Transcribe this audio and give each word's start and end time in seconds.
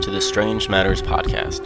welcome 0.00 0.12
to 0.14 0.18
the 0.18 0.26
Strange 0.26 0.70
Matters 0.70 1.02
podcast. 1.02 1.60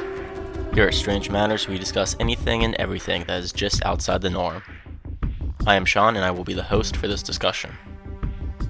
Here 0.74 0.88
at 0.88 0.94
Strange 0.94 1.30
Matters, 1.30 1.68
we 1.68 1.78
discuss 1.78 2.16
anything 2.18 2.64
and 2.64 2.74
everything 2.80 3.22
that 3.28 3.40
is 3.40 3.52
just 3.52 3.84
outside 3.84 4.22
the 4.22 4.28
norm. 4.28 4.60
I 5.68 5.76
am 5.76 5.84
Sean, 5.84 6.16
and 6.16 6.24
I 6.24 6.32
will 6.32 6.42
be 6.42 6.52
the 6.52 6.64
host 6.64 6.96
for 6.96 7.06
this 7.06 7.22
discussion. 7.22 7.70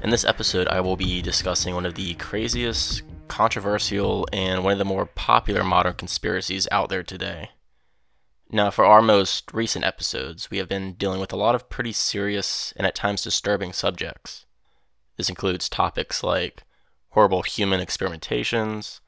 In 0.02 0.11
this 0.11 0.26
episode, 0.26 0.68
I 0.68 0.82
will 0.82 0.96
be 0.96 1.22
discussing 1.22 1.74
one 1.74 1.86
of 1.86 1.94
the 1.94 2.12
craziest, 2.16 3.04
controversial, 3.29 4.29
and 4.34 4.62
one 4.62 4.72
of 4.74 4.79
the 4.79 4.84
more 4.84 5.06
popular 5.06 5.64
modern 5.64 5.94
conspiracies 5.94 6.68
out 6.70 6.90
there 6.90 7.03
today. 7.03 7.48
Now, 8.50 8.70
for 8.70 8.84
our 8.84 9.00
most 9.00 9.50
recent 9.54 9.86
episodes, 9.86 10.50
we 10.50 10.58
have 10.58 10.68
been 10.68 10.92
dealing 10.92 11.20
with 11.20 11.32
a 11.32 11.39
lot 11.39 11.54
of 11.54 11.70
pretty 11.70 11.92
serious 11.92 12.75
and 12.76 12.86
at 12.86 12.94
times 12.94 13.22
disturbing 13.22 13.72
subjects. 13.72 14.44
This 15.17 15.31
includes 15.31 15.70
topics 15.70 16.22
like 16.22 16.64
horrible 17.12 17.40
human 17.40 17.81
experimentations, 17.81 19.00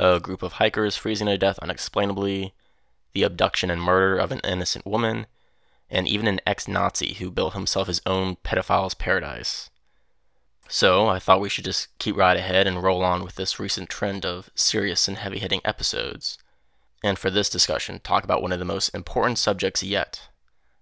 a 0.00 0.18
group 0.18 0.42
of 0.42 0.54
hikers 0.54 0.96
freezing 0.96 1.26
to 1.26 1.36
death 1.36 1.58
unexplainably, 1.60 2.54
the 3.12 3.22
abduction 3.22 3.70
and 3.70 3.82
murder 3.82 4.16
of 4.16 4.32
an 4.32 4.40
innocent 4.42 4.86
woman, 4.86 5.26
and 5.90 6.08
even 6.08 6.26
an 6.26 6.40
ex 6.46 6.66
Nazi 6.66 7.14
who 7.14 7.30
built 7.30 7.52
himself 7.52 7.86
his 7.86 8.00
own 8.06 8.36
pedophile's 8.36 8.94
paradise. 8.94 9.68
So, 10.68 11.08
I 11.08 11.18
thought 11.18 11.40
we 11.40 11.48
should 11.48 11.64
just 11.64 11.98
keep 11.98 12.16
right 12.16 12.36
ahead 12.36 12.66
and 12.66 12.82
roll 12.82 13.04
on 13.04 13.24
with 13.24 13.34
this 13.34 13.60
recent 13.60 13.90
trend 13.90 14.24
of 14.24 14.50
serious 14.54 15.06
and 15.06 15.18
heavy 15.18 15.38
hitting 15.38 15.60
episodes. 15.64 16.38
And 17.02 17.18
for 17.18 17.28
this 17.28 17.50
discussion, 17.50 18.00
talk 18.02 18.24
about 18.24 18.40
one 18.40 18.52
of 18.52 18.58
the 18.58 18.64
most 18.64 18.88
important 18.94 19.36
subjects 19.38 19.82
yet. 19.82 20.28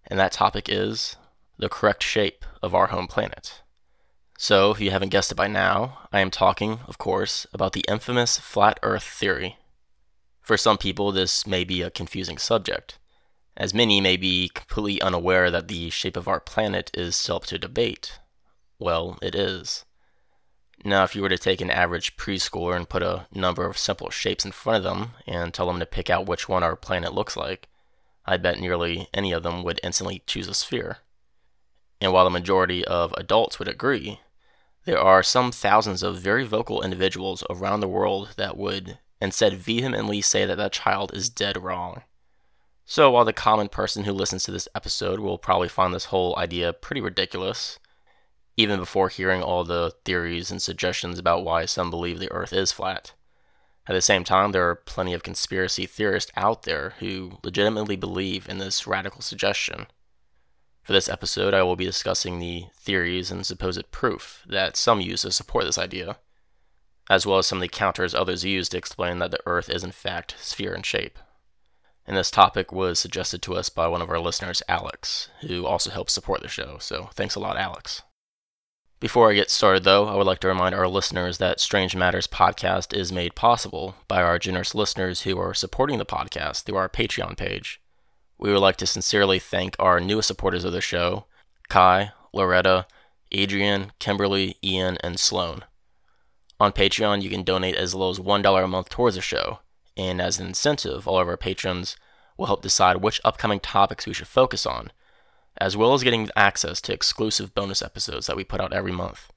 And 0.07 0.21
that 0.21 0.33
topic 0.33 0.69
is 0.69 1.17
the 1.59 1.69
correct 1.69 2.03
shape 2.03 2.45
of 2.63 2.75
our 2.75 2.89
home 2.89 3.09
planet. 3.09 3.63
So, 4.41 4.71
if 4.71 4.81
you 4.81 4.93
haven't 4.93 5.09
guessed 5.09 5.33
it 5.33 5.35
by 5.35 5.49
now, 5.49 5.99
I 6.13 6.21
am 6.21 6.31
talking, 6.31 6.79
of 6.87 6.97
course, 6.97 7.45
about 7.53 7.73
the 7.73 7.85
infamous 7.89 8.39
flat 8.39 8.79
earth 8.85 9.03
theory. 9.03 9.57
For 10.41 10.57
some 10.57 10.79
people, 10.79 11.11
this 11.11 11.45
may 11.45 11.65
be 11.65 11.83
a 11.83 11.91
confusing 11.91 12.39
subject, 12.39 13.01
as 13.57 13.75
many 13.75 14.01
may 14.01 14.17
be 14.17 14.49
completely 14.55 15.03
unaware 15.03 15.51
that 15.51 15.67
the 15.67 15.91
shape 15.91 16.17
of 16.17 16.29
our 16.29 16.39
planet 16.39 16.89
is 16.95 17.17
still 17.17 17.35
up 17.35 17.47
to 17.47 17.59
debate. 17.59 18.21
Well, 18.79 19.19
it 19.21 19.35
is. 19.35 19.85
Now, 20.85 21.03
if 21.03 21.17
you 21.17 21.23
were 21.23 21.29
to 21.29 21.37
take 21.37 21.61
an 21.61 21.73
average 21.73 22.17
preschooler 22.17 22.77
and 22.77 22.89
put 22.89 23.03
a 23.03 23.27
number 23.35 23.67
of 23.67 23.77
simple 23.77 24.09
shapes 24.09 24.45
in 24.45 24.53
front 24.53 24.77
of 24.77 24.85
them 24.85 25.15
and 25.27 25.53
tell 25.53 25.67
them 25.67 25.81
to 25.81 25.85
pick 25.85 26.11
out 26.11 26.27
which 26.27 26.49
one 26.49 26.63
our 26.63 26.77
planet 26.77 27.13
looks 27.13 27.37
like, 27.37 27.67
I 28.25 28.37
bet 28.37 28.61
nearly 28.61 29.09
any 29.13 29.33
of 29.33 29.43
them 29.43 29.65
would 29.65 29.81
instantly 29.83 30.23
choose 30.29 30.47
a 30.47 30.55
sphere. 30.55 30.99
And 32.01 32.13
while 32.13 32.23
the 32.23 32.31
majority 32.31 32.85
of 32.85 33.13
adults 33.15 33.59
would 33.59 33.67
agree, 33.67 34.21
there 34.85 35.01
are 35.01 35.23
some 35.23 35.53
thousands 35.53 36.03
of 36.03 36.19
very 36.19 36.45
vocal 36.45 36.83
individuals 36.83 37.45
around 37.51 37.81
the 37.81 37.89
world 37.89 38.31
that 38.37 38.57
would 38.57 38.99
instead 39.21 39.55
vehemently 39.55 40.21
say 40.21 40.47
that 40.47 40.57
that 40.57 40.73
child 40.73 41.13
is 41.15 41.29
dead 41.29 41.63
wrong. 41.63 42.03
So, 42.85 43.11
while 43.11 43.25
the 43.25 43.33
common 43.33 43.69
person 43.69 44.05
who 44.05 44.13
listens 44.13 44.45
to 44.45 44.51
this 44.51 44.69
episode 44.75 45.21
will 45.21 45.37
probably 45.37 45.69
find 45.69 45.93
this 45.93 46.07
whole 46.07 46.39
idea 46.39 46.73
pretty 46.73 47.03
ridiculous, 47.03 47.79
even 48.57 48.79
before 48.79 49.09
hearing 49.09 49.43
all 49.43 49.65
the 49.65 49.93
theories 50.05 50.51
and 50.51 50.63
suggestions 50.63 51.19
about 51.19 51.45
why 51.45 51.67
some 51.67 51.91
believe 51.91 52.19
the 52.19 52.33
earth 52.33 52.53
is 52.53 52.73
flat, 52.73 53.13
at 53.89 53.95
the 53.95 54.03
same 54.03 54.23
time, 54.23 54.53
there 54.53 54.69
are 54.69 54.75
plenty 54.75 55.15
of 55.15 55.23
conspiracy 55.23 55.87
theorists 55.87 56.31
out 56.37 56.65
there 56.65 56.91
who 56.99 57.39
legitimately 57.43 57.97
believe 57.97 58.47
in 58.47 58.59
this 58.59 58.87
radical 58.87 59.23
suggestion. 59.23 59.87
For 60.89 60.95
this 60.95 61.11
episode, 61.11 61.53
I 61.53 61.65
will 61.65 61.77
be 61.77 61.85
discussing 61.85 62.39
the 62.39 62.65
theories 62.75 63.31
and 63.31 63.45
supposed 63.45 63.91
proof 63.91 64.43
that 64.49 64.75
some 64.75 65.03
use 65.03 65.21
to 65.21 65.31
support 65.31 65.67
this 65.67 65.77
idea, 65.77 66.17
as 67.11 67.27
well 67.27 67.37
as 67.37 67.47
some 67.47 67.59
of 67.59 67.61
the 67.61 67.69
counters 67.69 68.15
others 68.15 68.43
use 68.43 68.71
to 68.71 68.79
explain 68.79 69.19
that 69.19 69.31
the 69.31 69.43
Earth 69.45 69.69
is 69.69 69.85
in 69.85 69.93
fact 69.93 70.37
sphere 70.39 70.73
in 70.73 70.81
shape. 70.81 71.19
And 72.07 72.17
this 72.17 72.31
topic 72.31 72.73
was 72.73 72.99
suggested 72.99 73.43
to 73.43 73.55
us 73.55 73.69
by 73.69 73.87
one 73.87 74.01
of 74.01 74.09
our 74.09 74.19
listeners, 74.19 74.63
Alex, 74.67 75.29
who 75.43 75.67
also 75.67 75.91
helps 75.91 76.15
support 76.15 76.41
the 76.41 76.49
show, 76.49 76.79
so 76.81 77.11
thanks 77.13 77.35
a 77.35 77.41
lot, 77.41 77.59
Alex. 77.59 78.01
Before 78.99 79.31
I 79.31 79.35
get 79.35 79.51
started, 79.51 79.85
though, 79.85 80.07
I 80.07 80.17
would 80.17 80.27
like 80.27 80.41
to 80.41 80.49
remind 80.49 80.75
our 80.75 80.89
listeners 80.89 81.37
that 81.37 81.61
Strange 81.61 81.97
Matters 81.97 82.27
podcast 82.27 82.97
is 82.97 83.13
made 83.13 83.35
possible 83.35 83.97
by 84.09 84.23
our 84.23 84.39
generous 84.39 84.75
listeners 84.75 85.21
who 85.21 85.39
are 85.39 85.53
supporting 85.53 85.99
the 85.99 86.07
podcast 86.07 86.63
through 86.63 86.77
our 86.77 86.89
Patreon 86.89 87.37
page. 87.37 87.79
We 88.39 88.53
would 88.53 88.61
like 88.61 88.77
to 88.77 88.87
sincerely 88.87 89.41
thank 89.41 89.75
our 89.79 89.99
newest 89.99 90.29
supporters 90.29 90.65
of 90.65 90.73
the 90.73 90.81
show 90.81 91.27
Kai, 91.69 92.13
Loretta, 92.33 92.87
Adrian, 93.33 93.93
Kimberly, 93.99 94.57
Ian, 94.63 94.97
and 95.03 95.19
Sloan. 95.19 95.65
On 96.61 96.73
Patreon, 96.73 97.23
you 97.23 97.31
can 97.31 97.43
donate 97.43 97.75
as 97.75 97.95
low 97.95 98.11
as 98.11 98.19
$1 98.19 98.65
a 98.65 98.69
month 98.69 98.89
towards 98.89 99.17
the 99.17 99.23
show, 99.23 99.61
and 99.97 100.21
as 100.21 100.39
an 100.39 100.47
incentive, 100.47 101.07
all 101.07 101.21
of 101.21 101.29
our 101.29 101.37
patrons 101.37 101.97
will 102.37 102.47
help 102.47 102.63
decide 102.63 102.99
which 102.99 103.21
upcoming 103.25 103.61
topics 103.61 104.07
we 104.07 104.15
should 104.15 104.29
focus 104.29 104.65
on, 104.65 104.93
as 105.61 105.77
well 105.77 105.93
as 105.93 106.05
getting 106.05 106.31
access 106.37 106.81
to 106.81 106.93
exclusive 106.93 107.55
bonus 107.55 107.83
episodes 107.83 108.27
that 108.27 108.37
we 108.37 108.45
put 108.45 108.61
out 108.61 108.73
every 108.73 108.93
month. 108.93 109.33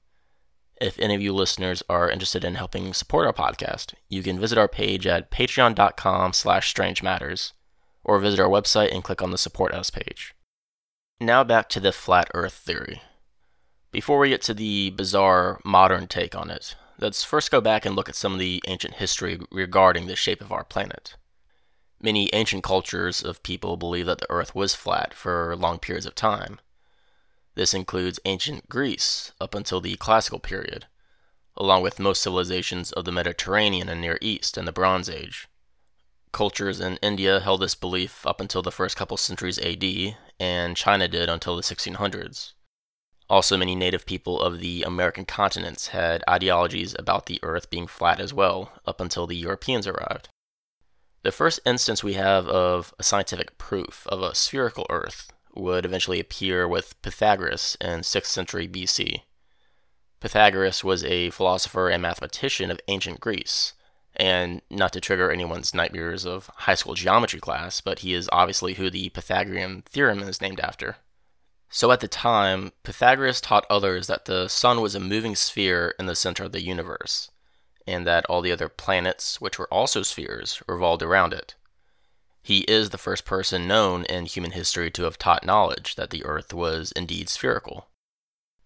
If 0.80 0.98
any 0.98 1.14
of 1.14 1.20
you 1.20 1.32
listeners 1.32 1.82
are 1.88 2.10
interested 2.10 2.44
in 2.44 2.54
helping 2.54 2.94
support 2.94 3.26
our 3.26 3.32
podcast, 3.32 3.94
you 4.08 4.22
can 4.22 4.40
visit 4.40 4.58
our 4.58 4.68
page 4.68 5.06
at 5.06 5.30
patreon.com 5.30 6.32
slash 6.32 6.68
strange 6.68 7.02
matters 7.02 7.52
or 8.04 8.18
visit 8.18 8.40
our 8.40 8.48
website 8.48 8.92
and 8.92 9.04
click 9.04 9.22
on 9.22 9.30
the 9.30 9.38
Support 9.38 9.72
Us 9.74 9.90
page. 9.90 10.34
Now 11.20 11.44
back 11.44 11.68
to 11.70 11.80
the 11.80 11.92
flat 11.92 12.30
earth 12.34 12.54
theory. 12.54 13.02
Before 13.90 14.18
we 14.18 14.30
get 14.30 14.42
to 14.42 14.54
the 14.54 14.90
bizarre 14.90 15.60
modern 15.64 16.08
take 16.08 16.34
on 16.34 16.50
it, 16.50 16.74
let's 16.98 17.24
first 17.24 17.50
go 17.50 17.60
back 17.60 17.84
and 17.84 17.94
look 17.94 18.08
at 18.08 18.14
some 18.14 18.32
of 18.32 18.38
the 18.38 18.62
ancient 18.66 18.94
history 18.94 19.38
regarding 19.50 20.06
the 20.06 20.16
shape 20.16 20.40
of 20.40 20.50
our 20.50 20.64
planet. 20.64 21.16
Many 22.00 22.28
ancient 22.32 22.64
cultures 22.64 23.22
of 23.22 23.42
people 23.44 23.76
believe 23.76 24.06
that 24.06 24.18
the 24.18 24.30
earth 24.30 24.54
was 24.54 24.74
flat 24.74 25.14
for 25.14 25.54
long 25.54 25.78
periods 25.78 26.06
of 26.06 26.14
time. 26.16 26.58
This 27.54 27.74
includes 27.74 28.18
ancient 28.24 28.68
Greece 28.68 29.32
up 29.40 29.54
until 29.54 29.80
the 29.80 29.94
classical 29.96 30.40
period, 30.40 30.86
along 31.56 31.82
with 31.82 32.00
most 32.00 32.22
civilizations 32.22 32.90
of 32.90 33.04
the 33.04 33.12
Mediterranean 33.12 33.88
and 33.88 34.00
Near 34.00 34.18
East 34.20 34.58
in 34.58 34.64
the 34.64 34.72
Bronze 34.72 35.08
Age. 35.08 35.46
Cultures 36.32 36.80
in 36.80 36.96
India 37.02 37.40
held 37.40 37.60
this 37.60 37.74
belief 37.74 38.26
up 38.26 38.40
until 38.40 38.62
the 38.62 38.72
first 38.72 38.96
couple 38.96 39.18
centuries 39.18 39.58
AD, 39.58 40.16
and 40.40 40.74
China 40.76 41.06
did 41.06 41.28
until 41.28 41.56
the 41.56 41.62
1600s. 41.62 42.52
Also, 43.28 43.56
many 43.58 43.74
native 43.74 44.06
people 44.06 44.40
of 44.40 44.58
the 44.58 44.82
American 44.82 45.26
continents 45.26 45.88
had 45.88 46.24
ideologies 46.28 46.96
about 46.98 47.26
the 47.26 47.38
Earth 47.42 47.68
being 47.68 47.86
flat 47.86 48.18
as 48.18 48.32
well, 48.32 48.72
up 48.86 48.98
until 48.98 49.26
the 49.26 49.36
Europeans 49.36 49.86
arrived. 49.86 50.30
The 51.22 51.32
first 51.32 51.60
instance 51.66 52.02
we 52.02 52.14
have 52.14 52.48
of 52.48 52.94
a 52.98 53.02
scientific 53.02 53.58
proof 53.58 54.06
of 54.08 54.22
a 54.22 54.34
spherical 54.34 54.86
Earth 54.88 55.32
would 55.54 55.84
eventually 55.84 56.18
appear 56.18 56.66
with 56.66 57.00
Pythagoras 57.02 57.76
in 57.78 58.00
6th 58.00 58.26
century 58.26 58.66
BC. 58.66 59.22
Pythagoras 60.18 60.82
was 60.82 61.04
a 61.04 61.30
philosopher 61.30 61.90
and 61.90 62.00
mathematician 62.00 62.70
of 62.70 62.80
ancient 62.88 63.20
Greece 63.20 63.74
and 64.16 64.60
not 64.70 64.92
to 64.92 65.00
trigger 65.00 65.30
anyone's 65.30 65.74
nightmares 65.74 66.26
of 66.26 66.50
high 66.54 66.74
school 66.74 66.94
geometry 66.94 67.40
class, 67.40 67.80
but 67.80 68.00
he 68.00 68.14
is 68.14 68.28
obviously 68.32 68.74
who 68.74 68.90
the 68.90 69.08
Pythagorean 69.10 69.82
theorem 69.82 70.20
is 70.20 70.40
named 70.40 70.60
after. 70.60 70.96
So 71.70 71.90
at 71.90 72.00
the 72.00 72.08
time, 72.08 72.72
Pythagoras 72.82 73.40
taught 73.40 73.64
others 73.70 74.06
that 74.06 74.26
the 74.26 74.48
sun 74.48 74.82
was 74.82 74.94
a 74.94 75.00
moving 75.00 75.34
sphere 75.34 75.94
in 75.98 76.04
the 76.04 76.14
center 76.14 76.44
of 76.44 76.52
the 76.52 76.62
universe, 76.62 77.30
and 77.86 78.06
that 78.06 78.26
all 78.26 78.42
the 78.42 78.52
other 78.52 78.68
planets, 78.68 79.40
which 79.40 79.58
were 79.58 79.72
also 79.72 80.02
spheres, 80.02 80.62
revolved 80.68 81.02
around 81.02 81.32
it. 81.32 81.54
He 82.42 82.60
is 82.62 82.90
the 82.90 82.98
first 82.98 83.24
person 83.24 83.66
known 83.66 84.04
in 84.04 84.26
human 84.26 84.50
history 84.50 84.90
to 84.90 85.04
have 85.04 85.16
taught 85.16 85.46
knowledge 85.46 85.94
that 85.94 86.10
the 86.10 86.24
earth 86.24 86.52
was 86.52 86.92
indeed 86.92 87.28
spherical. 87.28 87.88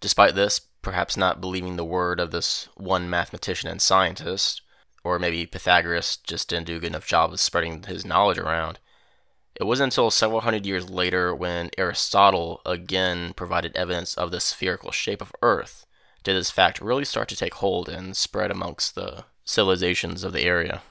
Despite 0.01 0.35
this, 0.35 0.61
perhaps 0.83 1.17
not 1.17 1.41
believing 1.41 1.77
the 1.77 1.85
word 1.85 2.19
of 2.19 2.31
this 2.31 2.69
one 2.75 3.09
mathematician 3.09 3.69
and 3.69 3.81
scientist, 3.81 4.63
or 5.07 5.19
maybe 5.19 5.47
Pythagoras 5.47 6.17
just 6.19 6.49
didn't 6.49 6.67
do 6.67 6.77
a 6.77 6.81
good 6.81 6.89
enough 6.89 7.07
job 7.07 7.33
of 7.33 7.41
spreading 7.41 7.83
his 7.85 8.05
knowledge 8.05 8.39
around. 8.39 8.79
It 9.55 9.65
wasn't 9.65 9.93
until 9.93 10.11
several 10.11 10.41
hundred 10.41 10.67
years 10.67 10.91
later 10.91 11.35
when 11.35 11.71
Aristotle 11.79 12.61
again 12.67 13.33
provided 13.35 13.75
evidence 13.77 14.15
of 14.15 14.31
the 14.31 14.41
spherical 14.41 14.91
shape 14.91 15.23
of 15.23 15.33
Earth 15.41 15.87
did 16.27 16.35
this 16.35 16.51
fact 16.51 16.81
really 16.81 17.05
start 17.05 17.29
to 17.29 17.37
take 17.37 17.55
hold 17.55 17.89
and 17.89 18.17
spread 18.17 18.51
amongst 18.51 18.97
the 18.97 19.25
civilizations 19.45 20.25
of 20.25 20.33
the 20.33 20.43
area. 20.43 20.83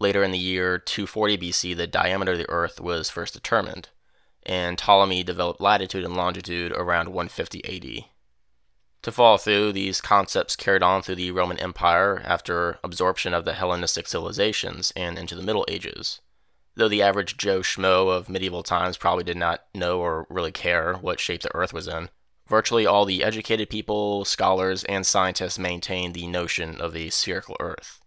Later 0.00 0.24
in 0.24 0.32
the 0.32 0.38
year 0.38 0.78
240 0.78 1.38
BC, 1.38 1.76
the 1.76 1.86
diameter 1.86 2.32
of 2.32 2.38
the 2.38 2.50
Earth 2.50 2.80
was 2.80 3.08
first 3.08 3.34
determined, 3.34 3.90
and 4.42 4.76
Ptolemy 4.76 5.22
developed 5.22 5.60
latitude 5.60 6.04
and 6.04 6.16
longitude 6.16 6.72
around 6.72 7.10
150 7.10 7.64
AD. 7.64 8.04
To 9.04 9.12
follow 9.12 9.36
through, 9.36 9.72
these 9.72 10.00
concepts 10.00 10.56
carried 10.56 10.82
on 10.82 11.02
through 11.02 11.16
the 11.16 11.30
Roman 11.30 11.58
Empire 11.58 12.22
after 12.24 12.78
absorption 12.82 13.34
of 13.34 13.44
the 13.44 13.52
Hellenistic 13.52 14.08
civilizations 14.08 14.94
and 14.96 15.18
into 15.18 15.34
the 15.34 15.42
Middle 15.42 15.66
Ages. 15.68 16.22
Though 16.74 16.88
the 16.88 17.02
average 17.02 17.36
Joe 17.36 17.60
Schmo 17.60 18.10
of 18.10 18.30
medieval 18.30 18.62
times 18.62 18.96
probably 18.96 19.22
did 19.22 19.36
not 19.36 19.66
know 19.74 20.00
or 20.00 20.26
really 20.30 20.52
care 20.52 20.94
what 20.94 21.20
shape 21.20 21.42
the 21.42 21.54
Earth 21.54 21.74
was 21.74 21.86
in, 21.86 22.08
virtually 22.48 22.86
all 22.86 23.04
the 23.04 23.22
educated 23.22 23.68
people, 23.68 24.24
scholars, 24.24 24.84
and 24.84 25.06
scientists 25.06 25.58
maintained 25.58 26.14
the 26.14 26.26
notion 26.26 26.80
of 26.80 26.96
a 26.96 27.10
spherical 27.10 27.58
Earth. 27.60 28.00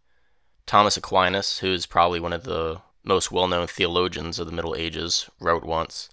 Thomas 0.66 0.98
Aquinas, 0.98 1.60
who 1.60 1.72
is 1.72 1.86
probably 1.86 2.20
one 2.20 2.34
of 2.34 2.42
the 2.42 2.82
most 3.04 3.32
well 3.32 3.48
known 3.48 3.68
theologians 3.68 4.40
of 4.40 4.48
the 4.48 4.52
Middle 4.52 4.74
Ages, 4.74 5.30
wrote 5.40 5.64
once 5.64 6.10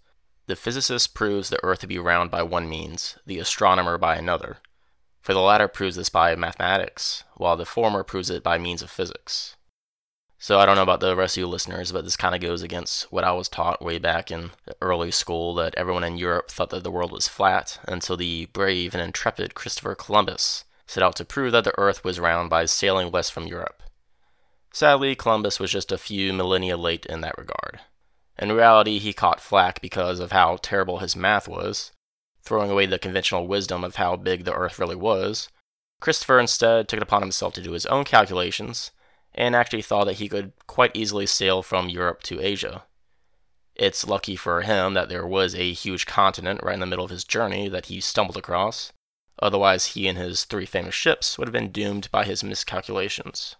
The 0.46 0.56
physicist 0.56 1.14
proves 1.14 1.48
the 1.48 1.64
earth 1.64 1.78
to 1.78 1.86
be 1.86 1.98
round 1.98 2.30
by 2.30 2.42
one 2.42 2.68
means, 2.68 3.16
the 3.24 3.38
astronomer 3.38 3.96
by 3.96 4.16
another. 4.16 4.58
For 5.24 5.32
the 5.32 5.40
latter 5.40 5.68
proves 5.68 5.96
this 5.96 6.10
by 6.10 6.36
mathematics, 6.36 7.24
while 7.38 7.56
the 7.56 7.64
former 7.64 8.04
proves 8.04 8.28
it 8.28 8.42
by 8.42 8.58
means 8.58 8.82
of 8.82 8.90
physics. 8.90 9.56
So 10.38 10.58
I 10.58 10.66
don't 10.66 10.76
know 10.76 10.82
about 10.82 11.00
the 11.00 11.16
rest 11.16 11.38
of 11.38 11.40
you 11.40 11.46
listeners, 11.46 11.92
but 11.92 12.04
this 12.04 12.18
kind 12.18 12.34
of 12.34 12.42
goes 12.42 12.60
against 12.60 13.10
what 13.10 13.24
I 13.24 13.32
was 13.32 13.48
taught 13.48 13.80
way 13.80 13.98
back 13.98 14.30
in 14.30 14.50
early 14.82 15.10
school 15.10 15.54
that 15.54 15.74
everyone 15.78 16.04
in 16.04 16.18
Europe 16.18 16.50
thought 16.50 16.68
that 16.68 16.84
the 16.84 16.90
world 16.90 17.10
was 17.10 17.26
flat 17.26 17.80
until 17.88 18.18
the 18.18 18.50
brave 18.52 18.92
and 18.92 19.02
intrepid 19.02 19.54
Christopher 19.54 19.94
Columbus 19.94 20.64
set 20.86 21.02
out 21.02 21.16
to 21.16 21.24
prove 21.24 21.52
that 21.52 21.64
the 21.64 21.78
earth 21.78 22.04
was 22.04 22.20
round 22.20 22.50
by 22.50 22.66
sailing 22.66 23.10
west 23.10 23.32
from 23.32 23.46
Europe. 23.46 23.82
Sadly, 24.74 25.14
Columbus 25.14 25.58
was 25.58 25.72
just 25.72 25.90
a 25.90 25.96
few 25.96 26.34
millennia 26.34 26.76
late 26.76 27.06
in 27.06 27.22
that 27.22 27.38
regard. 27.38 27.80
In 28.38 28.52
reality, 28.52 28.98
he 28.98 29.14
caught 29.14 29.40
flack 29.40 29.80
because 29.80 30.20
of 30.20 30.32
how 30.32 30.58
terrible 30.60 30.98
his 30.98 31.16
math 31.16 31.48
was, 31.48 31.92
throwing 32.44 32.70
away 32.70 32.86
the 32.86 32.98
conventional 32.98 33.46
wisdom 33.46 33.84
of 33.84 33.96
how 33.96 34.16
big 34.16 34.44
the 34.44 34.54
earth 34.54 34.78
really 34.78 34.96
was. 34.96 35.48
Christopher 36.00 36.38
instead 36.38 36.88
took 36.88 36.98
it 36.98 37.02
upon 37.02 37.22
himself 37.22 37.54
to 37.54 37.62
do 37.62 37.72
his 37.72 37.86
own 37.86 38.04
calculations 38.04 38.90
and 39.34 39.56
actually 39.56 39.82
thought 39.82 40.04
that 40.04 40.14
he 40.14 40.28
could 40.28 40.52
quite 40.66 40.94
easily 40.94 41.26
sail 41.26 41.62
from 41.62 41.88
Europe 41.88 42.22
to 42.24 42.40
Asia. 42.40 42.84
It's 43.74 44.06
lucky 44.06 44.36
for 44.36 44.62
him 44.62 44.94
that 44.94 45.08
there 45.08 45.26
was 45.26 45.54
a 45.54 45.72
huge 45.72 46.06
continent 46.06 46.60
right 46.62 46.74
in 46.74 46.80
the 46.80 46.86
middle 46.86 47.04
of 47.04 47.10
his 47.10 47.24
journey 47.24 47.68
that 47.68 47.86
he 47.86 48.00
stumbled 48.00 48.36
across. 48.36 48.92
Otherwise, 49.42 49.86
he 49.86 50.06
and 50.06 50.16
his 50.16 50.44
three 50.44 50.66
famous 50.66 50.94
ships 50.94 51.36
would 51.36 51.48
have 51.48 51.52
been 51.52 51.72
doomed 51.72 52.08
by 52.12 52.24
his 52.24 52.44
miscalculations. 52.44 53.56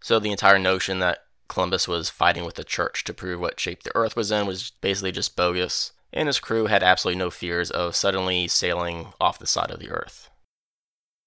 So, 0.00 0.18
the 0.18 0.30
entire 0.30 0.58
notion 0.58 0.98
that 1.00 1.24
Columbus 1.48 1.86
was 1.86 2.08
fighting 2.08 2.44
with 2.44 2.54
the 2.54 2.64
church 2.64 3.04
to 3.04 3.12
prove 3.12 3.40
what 3.40 3.60
shape 3.60 3.82
the 3.82 3.94
earth 3.94 4.16
was 4.16 4.30
in 4.30 4.46
was 4.46 4.70
basically 4.80 5.12
just 5.12 5.36
bogus, 5.36 5.92
and 6.12 6.26
his 6.26 6.40
crew 6.40 6.66
had 6.66 6.82
absolutely 6.82 7.18
no 7.18 7.30
fears 7.30 7.70
of 7.70 7.94
suddenly 7.94 8.48
sailing 8.48 9.12
off 9.20 9.38
the 9.38 9.46
side 9.46 9.70
of 9.70 9.78
the 9.78 9.90
earth. 9.90 10.30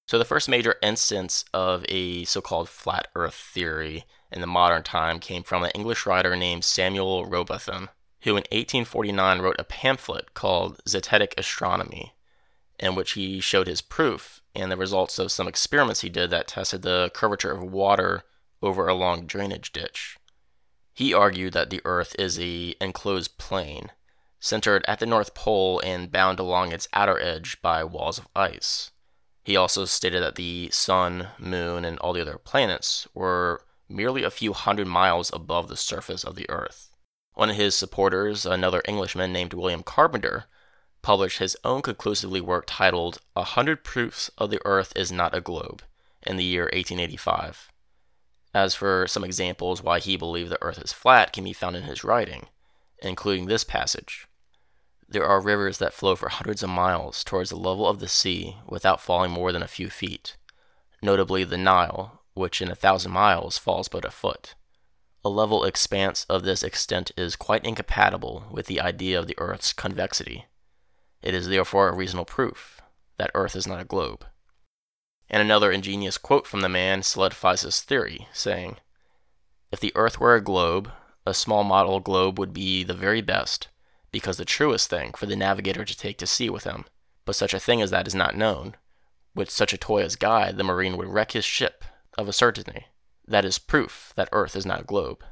So, 0.07 0.17
the 0.19 0.25
first 0.25 0.49
major 0.49 0.75
instance 0.81 1.45
of 1.53 1.85
a 1.87 2.25
so 2.25 2.41
called 2.41 2.67
flat 2.67 3.07
earth 3.15 3.35
theory 3.35 4.03
in 4.31 4.41
the 4.41 4.47
modern 4.47 4.83
time 4.83 5.19
came 5.19 5.43
from 5.43 5.63
an 5.63 5.71
English 5.71 6.05
writer 6.05 6.35
named 6.35 6.65
Samuel 6.65 7.25
Rowbotham, 7.25 7.89
who 8.23 8.31
in 8.31 8.43
1849 8.51 9.39
wrote 9.39 9.55
a 9.59 9.63
pamphlet 9.63 10.33
called 10.33 10.81
Zetetic 10.85 11.33
Astronomy, 11.37 12.13
in 12.79 12.95
which 12.95 13.13
he 13.13 13.39
showed 13.39 13.67
his 13.67 13.81
proof 13.81 14.41
and 14.55 14.71
the 14.71 14.77
results 14.77 15.19
of 15.19 15.31
some 15.31 15.47
experiments 15.47 16.01
he 16.01 16.09
did 16.09 16.29
that 16.29 16.47
tested 16.47 16.81
the 16.81 17.11
curvature 17.13 17.51
of 17.51 17.63
water 17.63 18.23
over 18.61 18.87
a 18.87 18.93
long 18.93 19.25
drainage 19.25 19.71
ditch. 19.71 20.17
He 20.93 21.13
argued 21.13 21.53
that 21.53 21.69
the 21.69 21.81
Earth 21.85 22.15
is 22.19 22.39
a 22.39 22.75
enclosed 22.79 23.37
plane, 23.37 23.91
centered 24.43 24.83
at 24.89 24.99
the 24.99 25.05
North 25.05 25.33
Pole 25.33 25.79
and 25.85 26.11
bound 26.11 26.37
along 26.37 26.73
its 26.73 26.89
outer 26.91 27.17
edge 27.17 27.61
by 27.61 27.81
walls 27.81 28.17
of 28.17 28.27
ice. 28.35 28.91
He 29.45 29.55
also 29.55 29.85
stated 29.85 30.21
that 30.21 30.35
the 30.35 30.69
Sun, 30.69 31.29
Moon, 31.39 31.85
and 31.85 31.97
all 31.99 32.11
the 32.11 32.21
other 32.21 32.37
planets 32.37 33.07
were 33.13 33.63
merely 33.87 34.21
a 34.21 34.29
few 34.29 34.51
hundred 34.51 34.87
miles 34.87 35.31
above 35.33 35.69
the 35.69 35.77
surface 35.77 36.25
of 36.25 36.35
the 36.35 36.49
Earth. 36.49 36.89
One 37.35 37.51
of 37.51 37.55
his 37.55 37.73
supporters, 37.73 38.45
another 38.45 38.81
Englishman 38.85 39.31
named 39.31 39.53
William 39.53 39.81
Carpenter, 39.81 40.43
published 41.01 41.39
his 41.39 41.55
own 41.63 41.81
conclusively 41.81 42.41
work 42.41 42.65
titled 42.67 43.19
A 43.37 43.43
Hundred 43.43 43.85
Proofs 43.85 44.29
of 44.37 44.49
the 44.49 44.59
Earth 44.65 44.91
is 44.97 45.09
Not 45.09 45.33
a 45.33 45.39
Globe 45.39 45.83
in 46.21 46.35
the 46.35 46.43
year 46.43 46.63
1885. 46.63 47.71
As 48.53 48.75
for 48.75 49.07
some 49.07 49.23
examples 49.23 49.81
why 49.81 49.99
he 49.99 50.17
believed 50.17 50.51
the 50.51 50.61
Earth 50.61 50.79
is 50.79 50.91
flat 50.91 51.31
can 51.31 51.45
be 51.45 51.53
found 51.53 51.77
in 51.77 51.83
his 51.83 52.03
writing, 52.03 52.47
including 53.01 53.45
this 53.45 53.63
passage. 53.63 54.27
There 55.13 55.27
are 55.27 55.39
rivers 55.39 55.77
that 55.77 55.93
flow 55.93 56.15
for 56.15 56.29
hundreds 56.29 56.63
of 56.63 56.71
miles 56.71 57.23
towards 57.23 57.51
the 57.51 57.55
level 57.55 57.87
of 57.87 57.99
the 57.99 58.07
sea 58.07 58.57
without 58.67 58.99
falling 58.99 59.29
more 59.29 59.51
than 59.51 59.61
a 59.61 59.67
few 59.67 59.91
feet, 59.91 60.37
notably 61.03 61.43
the 61.43 61.55
Nile, 61.55 62.23
which 62.33 62.63
in 62.63 62.71
a 62.71 62.75
thousand 62.75 63.11
miles 63.11 63.59
falls 63.59 63.87
but 63.87 64.05
a 64.05 64.09
foot. 64.09 64.55
A 65.23 65.29
level 65.29 65.65
expanse 65.65 66.25
of 66.29 66.41
this 66.41 66.63
extent 66.63 67.11
is 67.15 67.35
quite 67.35 67.63
incompatible 67.63 68.47
with 68.49 68.65
the 68.65 68.81
idea 68.81 69.19
of 69.19 69.27
the 69.27 69.37
Earth's 69.37 69.71
convexity. 69.71 70.45
It 71.21 71.35
is 71.35 71.47
therefore 71.47 71.89
a 71.89 71.95
reasonable 71.95 72.25
proof 72.25 72.81
that 73.19 73.29
Earth 73.35 73.55
is 73.55 73.67
not 73.67 73.79
a 73.79 73.85
globe. 73.85 74.25
And 75.29 75.43
another 75.43 75.71
ingenious 75.71 76.17
quote 76.17 76.47
from 76.47 76.61
the 76.61 76.69
man 76.69 77.03
solidifies 77.03 77.61
his 77.61 77.81
theory, 77.81 78.27
saying, 78.33 78.77
If 79.71 79.79
the 79.79 79.95
Earth 79.95 80.19
were 80.19 80.33
a 80.33 80.41
globe, 80.41 80.91
a 81.23 81.35
small 81.35 81.63
model 81.63 81.99
globe 81.99 82.39
would 82.39 82.51
be 82.51 82.83
the 82.83 82.95
very 82.95 83.21
best, 83.21 83.67
because 84.13 84.37
the 84.37 84.45
truest 84.45 84.89
thing 84.89 85.11
for 85.17 85.25
the 85.25 85.35
navigator 85.35 85.83
to 85.83 85.97
take 85.97 86.17
to 86.19 86.27
sea 86.27 86.49
with 86.49 86.63
him. 86.63 86.85
But 87.25 87.35
such 87.35 87.53
a 87.53 87.59
thing 87.59 87.81
as 87.81 87.89
that 87.89 88.07
is 88.07 88.15
not 88.15 88.37
known. 88.37 88.75
With 89.35 89.49
such 89.49 89.73
a 89.73 89.77
toy 89.77 90.03
as 90.03 90.15
guide, 90.15 90.55
the 90.55 90.63
marine 90.63 90.95
would 90.95 91.07
wreck 91.07 91.31
his 91.31 91.43
ship, 91.43 91.83
of 92.17 92.29
a 92.29 92.33
certainty. 92.33 92.85
That 93.27 93.43
is 93.43 93.57
proof 93.57 94.13
that 94.15 94.29
Earth 94.31 94.55
is 94.55 94.65
not 94.65 94.81
a 94.81 94.85
globe. 94.85 95.23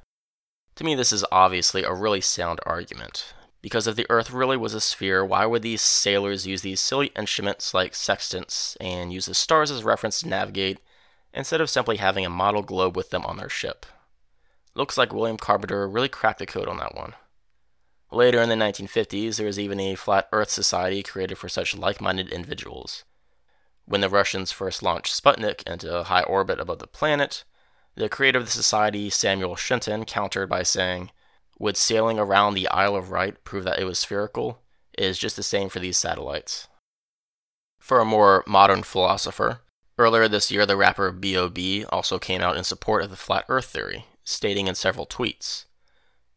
To 0.75 0.83
me, 0.83 0.95
this 0.95 1.13
is 1.13 1.23
obviously 1.31 1.83
a 1.83 1.93
really 1.93 2.21
sound 2.21 2.59
argument. 2.65 3.35
Because 3.61 3.85
if 3.85 3.95
the 3.95 4.07
Earth 4.09 4.31
really 4.31 4.57
was 4.57 4.73
a 4.73 4.81
sphere, 4.81 5.23
why 5.23 5.45
would 5.45 5.61
these 5.61 5.83
sailors 5.83 6.47
use 6.47 6.63
these 6.63 6.81
silly 6.81 7.11
instruments 7.15 7.75
like 7.75 7.93
sextants 7.93 8.75
and 8.81 9.13
use 9.13 9.27
the 9.27 9.35
stars 9.35 9.69
as 9.69 9.83
reference 9.83 10.21
to 10.21 10.27
navigate 10.27 10.79
instead 11.33 11.61
of 11.61 11.69
simply 11.69 11.97
having 11.97 12.25
a 12.25 12.31
model 12.31 12.63
globe 12.63 12.97
with 12.97 13.11
them 13.11 13.23
on 13.27 13.37
their 13.37 13.49
ship? 13.49 13.85
Looks 14.73 14.97
like 14.97 15.13
William 15.13 15.37
Carpenter 15.37 15.87
really 15.87 16.09
cracked 16.09 16.39
the 16.39 16.47
code 16.47 16.67
on 16.67 16.77
that 16.77 16.95
one. 16.95 17.13
Later 18.13 18.41
in 18.41 18.49
the 18.49 18.55
1950s, 18.55 19.37
there 19.37 19.45
was 19.45 19.57
even 19.57 19.79
a 19.79 19.95
Flat 19.95 20.27
Earth 20.33 20.49
Society 20.49 21.01
created 21.01 21.37
for 21.37 21.47
such 21.47 21.77
like 21.77 22.01
minded 22.01 22.29
individuals. 22.29 23.05
When 23.85 24.01
the 24.01 24.09
Russians 24.09 24.51
first 24.51 24.83
launched 24.83 25.13
Sputnik 25.13 25.63
into 25.65 25.97
a 25.97 26.03
high 26.03 26.23
orbit 26.23 26.59
above 26.59 26.79
the 26.79 26.87
planet, 26.87 27.45
the 27.95 28.09
creator 28.09 28.39
of 28.39 28.45
the 28.45 28.51
society, 28.51 29.09
Samuel 29.09 29.55
Shenton, 29.55 30.03
countered 30.03 30.49
by 30.49 30.63
saying, 30.63 31.11
Would 31.57 31.77
sailing 31.77 32.19
around 32.19 32.53
the 32.53 32.67
Isle 32.67 32.97
of 32.97 33.09
Wight 33.09 33.45
prove 33.45 33.63
that 33.63 33.79
it 33.79 33.85
was 33.85 33.99
spherical? 33.99 34.59
It 34.93 35.05
is 35.05 35.17
just 35.17 35.37
the 35.37 35.43
same 35.43 35.69
for 35.69 35.79
these 35.79 35.97
satellites. 35.97 36.67
For 37.79 37.99
a 37.99 38.05
more 38.05 38.43
modern 38.45 38.83
philosopher, 38.83 39.61
earlier 39.97 40.27
this 40.27 40.51
year 40.51 40.65
the 40.65 40.77
rapper 40.77 41.11
B.O.B. 41.11 41.85
also 41.85 42.19
came 42.19 42.41
out 42.41 42.57
in 42.57 42.65
support 42.65 43.03
of 43.03 43.09
the 43.09 43.15
flat 43.15 43.45
earth 43.47 43.65
theory, 43.65 44.05
stating 44.25 44.67
in 44.67 44.75
several 44.75 45.05
tweets, 45.05 45.65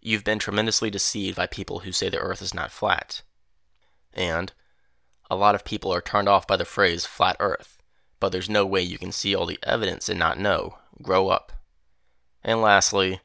You've 0.06 0.22
been 0.22 0.38
tremendously 0.38 0.90
deceived 0.90 1.34
by 1.34 1.46
people 1.46 1.78
who 1.78 1.90
say 1.90 2.10
the 2.10 2.18
earth 2.18 2.42
is 2.42 2.52
not 2.52 2.70
flat. 2.70 3.22
And 4.12 4.52
a 5.30 5.34
lot 5.34 5.54
of 5.54 5.64
people 5.64 5.90
are 5.94 6.02
turned 6.02 6.28
off 6.28 6.46
by 6.46 6.58
the 6.58 6.66
phrase 6.66 7.06
flat 7.06 7.36
earth, 7.40 7.78
but 8.20 8.30
there's 8.30 8.50
no 8.50 8.66
way 8.66 8.82
you 8.82 8.98
can 8.98 9.12
see 9.12 9.34
all 9.34 9.46
the 9.46 9.58
evidence 9.62 10.10
and 10.10 10.18
not 10.18 10.38
know. 10.38 10.76
Grow 11.00 11.28
up. 11.28 11.52
And 12.42 12.60
lastly, 12.60 13.22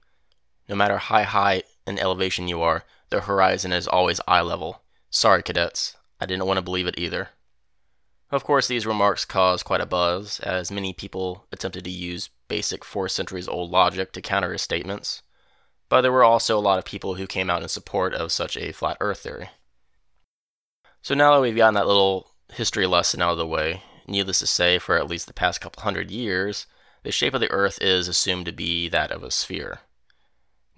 no 0.70 0.76
matter 0.76 0.98
how 0.98 1.24
high 1.24 1.64
in 1.86 2.00
elevation 2.00 2.48
you 2.48 2.62
are, 2.62 2.86
the 3.10 3.22
horizon 3.22 3.74
is 3.74 3.86
always 3.86 4.22
eye 4.26 4.40
level. 4.40 4.82
Sorry, 5.10 5.44
cadets, 5.44 5.98
I 6.22 6.26
didn't 6.28 6.46
want 6.46 6.60
to 6.60 6.64
believe 6.64 6.88
it 6.88 6.98
either. 6.98 7.32
Of 8.32 8.46
course, 8.46 8.70
these 8.70 8.86
remarks 8.86 9.26
caused 9.26 9.66
quite 9.66 9.82
a 9.82 9.86
buzz, 9.86 10.40
as 10.40 10.72
many 10.72 10.94
people 10.94 11.46
attempted 11.52 11.84
to 11.84 11.92
use 11.92 12.30
basic 12.48 12.86
four 12.86 13.10
centuries 13.10 13.50
old 13.50 13.70
logic 13.70 14.14
to 14.14 14.22
counter 14.22 14.54
his 14.54 14.62
statements 14.62 15.24
but 15.90 16.02
there 16.02 16.12
were 16.12 16.24
also 16.24 16.58
a 16.58 16.62
lot 16.62 16.78
of 16.78 16.86
people 16.86 17.16
who 17.16 17.28
came 17.28 17.50
out 17.50 17.64
in 17.64 17.68
support 17.68 18.14
of 18.14 18.32
such 18.32 18.56
a 18.56 18.72
flat 18.72 18.98
earth 19.02 19.20
theory. 19.20 19.50
So 21.02 21.16
now 21.16 21.34
that 21.34 21.42
we've 21.42 21.56
gotten 21.56 21.74
that 21.74 21.88
little 21.88 22.32
history 22.54 22.86
lesson 22.86 23.22
out 23.22 23.32
of 23.32 23.38
the 23.38 23.48
way, 23.48 23.84
needless 24.08 24.40
to 24.40 24.48
say, 24.48 24.78
for 24.78 24.98
at 24.98 25.10
least 25.10 25.28
the 25.28 25.34
past 25.34 25.62
couple 25.62 25.82
hundred 25.82 26.12
years, 26.12 26.68
the 27.04 27.12
shape 27.12 27.34
of 27.34 27.42
the 27.42 27.52
earth 27.52 27.80
is 27.82 28.08
assumed 28.08 28.46
to 28.46 28.52
be 28.52 28.88
that 28.90 29.12
of 29.12 29.24
a 29.24 29.32
sphere. 29.32 29.80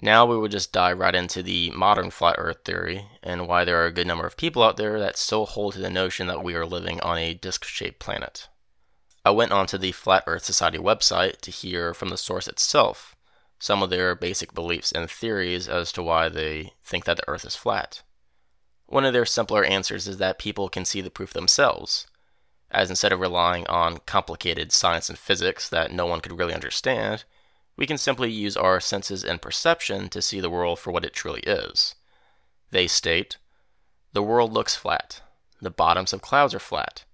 Now 0.01 0.25
we 0.25 0.37
will 0.37 0.47
just 0.47 0.71
dive 0.71 0.99
right 0.99 1.13
into 1.13 1.43
the 1.43 1.69
modern 1.71 2.09
flat 2.09 2.35
earth 2.37 2.59
theory 2.65 3.05
and 3.21 3.47
why 3.47 3.65
there 3.65 3.81
are 3.83 3.87
a 3.87 3.93
good 3.93 4.07
number 4.07 4.25
of 4.25 4.37
people 4.37 4.63
out 4.63 4.77
there 4.77 4.99
that 4.99 5.17
still 5.17 5.45
hold 5.45 5.73
to 5.73 5.79
the 5.79 5.89
notion 5.89 6.27
that 6.27 6.43
we 6.43 6.55
are 6.55 6.65
living 6.65 6.99
on 7.01 7.17
a 7.17 7.33
disc 7.33 7.65
shaped 7.65 7.99
planet. 7.99 8.47
I 9.23 9.29
went 9.29 9.51
onto 9.51 9.77
the 9.77 9.91
Flat 9.91 10.23
Earth 10.25 10.43
Society 10.43 10.79
website 10.79 11.41
to 11.41 11.51
hear 11.51 11.93
from 11.93 12.09
the 12.09 12.17
source 12.17 12.47
itself 12.47 13.15
some 13.61 13.83
of 13.83 13.91
their 13.91 14.15
basic 14.15 14.55
beliefs 14.55 14.91
and 14.91 15.07
theories 15.07 15.69
as 15.69 15.91
to 15.91 16.01
why 16.01 16.27
they 16.27 16.73
think 16.83 17.05
that 17.05 17.17
the 17.17 17.29
Earth 17.29 17.45
is 17.45 17.55
flat. 17.55 18.01
One 18.87 19.05
of 19.05 19.13
their 19.13 19.25
simpler 19.25 19.63
answers 19.63 20.07
is 20.07 20.17
that 20.17 20.39
people 20.39 20.67
can 20.67 20.83
see 20.83 20.99
the 20.99 21.11
proof 21.11 21.31
themselves, 21.31 22.07
as 22.71 22.89
instead 22.89 23.13
of 23.13 23.19
relying 23.19 23.67
on 23.67 23.99
complicated 24.07 24.71
science 24.71 25.09
and 25.09 25.17
physics 25.17 25.69
that 25.69 25.93
no 25.93 26.07
one 26.07 26.21
could 26.21 26.39
really 26.39 26.55
understand, 26.55 27.23
we 27.77 27.85
can 27.85 27.99
simply 27.99 28.31
use 28.31 28.57
our 28.57 28.79
senses 28.79 29.23
and 29.23 29.43
perception 29.43 30.09
to 30.09 30.23
see 30.23 30.39
the 30.39 30.49
world 30.49 30.79
for 30.79 30.91
what 30.91 31.05
it 31.05 31.13
truly 31.13 31.41
is. 31.41 31.93
They 32.71 32.87
state 32.87 33.37
The 34.13 34.23
world 34.23 34.51
looks 34.51 34.75
flat. 34.75 35.21
The 35.61 35.69
bottoms 35.69 36.13
of 36.13 36.21
clouds 36.23 36.55
are 36.55 36.59
flat. 36.59 37.05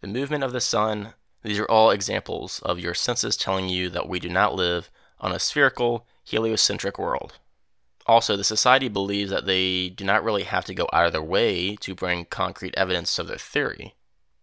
The 0.00 0.08
movement 0.08 0.44
of 0.44 0.52
the 0.52 0.62
sun, 0.62 1.12
these 1.42 1.58
are 1.58 1.70
all 1.70 1.90
examples 1.90 2.60
of 2.60 2.78
your 2.78 2.94
senses 2.94 3.36
telling 3.36 3.68
you 3.68 3.90
that 3.90 4.08
we 4.08 4.18
do 4.18 4.30
not 4.30 4.54
live 4.54 4.90
on 5.20 5.32
a 5.32 5.38
spherical, 5.38 6.06
heliocentric 6.24 6.98
world. 6.98 7.34
Also, 8.06 8.36
the 8.36 8.44
society 8.44 8.88
believes 8.88 9.30
that 9.30 9.46
they 9.46 9.88
do 9.88 10.04
not 10.04 10.24
really 10.24 10.42
have 10.44 10.64
to 10.64 10.74
go 10.74 10.88
out 10.92 11.06
of 11.06 11.12
their 11.12 11.22
way 11.22 11.76
to 11.76 11.94
bring 11.94 12.24
concrete 12.24 12.74
evidence 12.76 13.18
of 13.18 13.28
their 13.28 13.38
theory. 13.38 13.94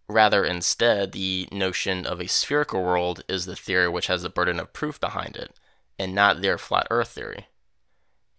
Rather, 0.08 0.44
instead, 0.44 1.12
the 1.12 1.46
notion 1.52 2.06
of 2.06 2.20
a 2.20 2.28
spherical 2.28 2.82
world 2.82 3.22
is 3.28 3.44
the 3.44 3.56
theory 3.56 3.88
which 3.88 4.06
has 4.06 4.22
the 4.22 4.30
burden 4.30 4.58
of 4.58 4.72
proof 4.72 4.98
behind 4.98 5.36
it, 5.36 5.58
and 5.98 6.14
not 6.14 6.40
their 6.40 6.56
flat 6.56 6.86
earth 6.90 7.08
theory. 7.08 7.46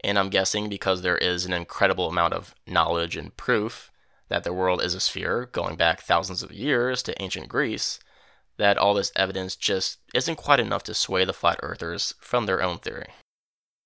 And 0.04 0.18
I'm 0.18 0.30
guessing 0.30 0.70
because 0.70 1.02
there 1.02 1.18
is 1.18 1.46
an 1.46 1.54
incredible 1.54 2.08
amount 2.08 2.34
of 2.34 2.56
knowledge 2.66 3.16
and 3.16 3.36
proof 3.36 3.92
that 4.30 4.44
the 4.44 4.54
world 4.54 4.82
is 4.82 4.96
a 4.96 5.00
sphere 5.00 5.50
going 5.52 5.76
back 5.76 6.02
thousands 6.02 6.42
of 6.42 6.52
years 6.52 7.04
to 7.04 7.22
ancient 7.22 7.50
Greece, 7.50 8.00
that 8.60 8.78
all 8.78 8.94
this 8.94 9.12
evidence 9.16 9.56
just 9.56 9.98
isn't 10.14 10.36
quite 10.36 10.60
enough 10.60 10.84
to 10.84 10.94
sway 10.94 11.26
the 11.26 11.34
flat 11.34 11.60
earthers 11.64 12.14
from 12.20 12.46
their 12.46 12.62
own 12.62 12.78
theory. 12.78 13.08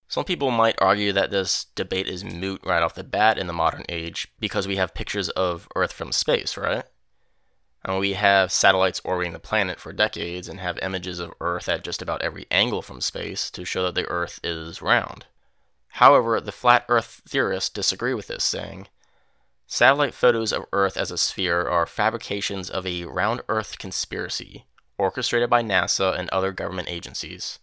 Some 0.07 0.25
people 0.25 0.51
might 0.51 0.75
argue 0.79 1.13
that 1.13 1.31
this 1.31 1.67
debate 1.75 2.07
is 2.07 2.23
moot 2.23 2.61
right 2.65 2.83
off 2.83 2.95
the 2.95 3.03
bat 3.03 3.37
in 3.37 3.47
the 3.47 3.53
modern 3.53 3.85
age 3.87 4.27
because 4.39 4.67
we 4.67 4.75
have 4.75 4.93
pictures 4.93 5.29
of 5.29 5.67
Earth 5.75 5.93
from 5.93 6.11
space, 6.11 6.57
right? 6.57 6.83
And 7.85 7.99
we 7.99 8.13
have 8.13 8.51
satellites 8.51 9.01
orbiting 9.03 9.33
the 9.33 9.39
planet 9.39 9.79
for 9.79 9.93
decades 9.93 10.47
and 10.47 10.59
have 10.59 10.79
images 10.81 11.19
of 11.19 11.33
Earth 11.39 11.69
at 11.69 11.83
just 11.83 12.01
about 12.01 12.21
every 12.21 12.47
angle 12.51 12.81
from 12.81 13.01
space 13.01 13.49
to 13.51 13.65
show 13.65 13.83
that 13.83 13.95
the 13.95 14.07
Earth 14.07 14.39
is 14.43 14.81
round. 14.81 15.25
However, 15.93 16.39
the 16.41 16.51
flat 16.51 16.85
Earth 16.89 17.21
theorists 17.27 17.69
disagree 17.69 18.13
with 18.13 18.27
this, 18.27 18.43
saying, 18.43 18.87
Satellite 19.67 20.13
photos 20.13 20.51
of 20.51 20.65
Earth 20.71 20.97
as 20.97 21.09
a 21.09 21.17
sphere 21.17 21.67
are 21.67 21.85
fabrications 21.85 22.69
of 22.69 22.85
a 22.85 23.05
round 23.05 23.41
Earth 23.49 23.79
conspiracy, 23.79 24.65
orchestrated 24.97 25.49
by 25.49 25.63
NASA 25.63 26.17
and 26.17 26.29
other 26.29 26.51
government 26.51 26.89
agencies. 26.89 27.59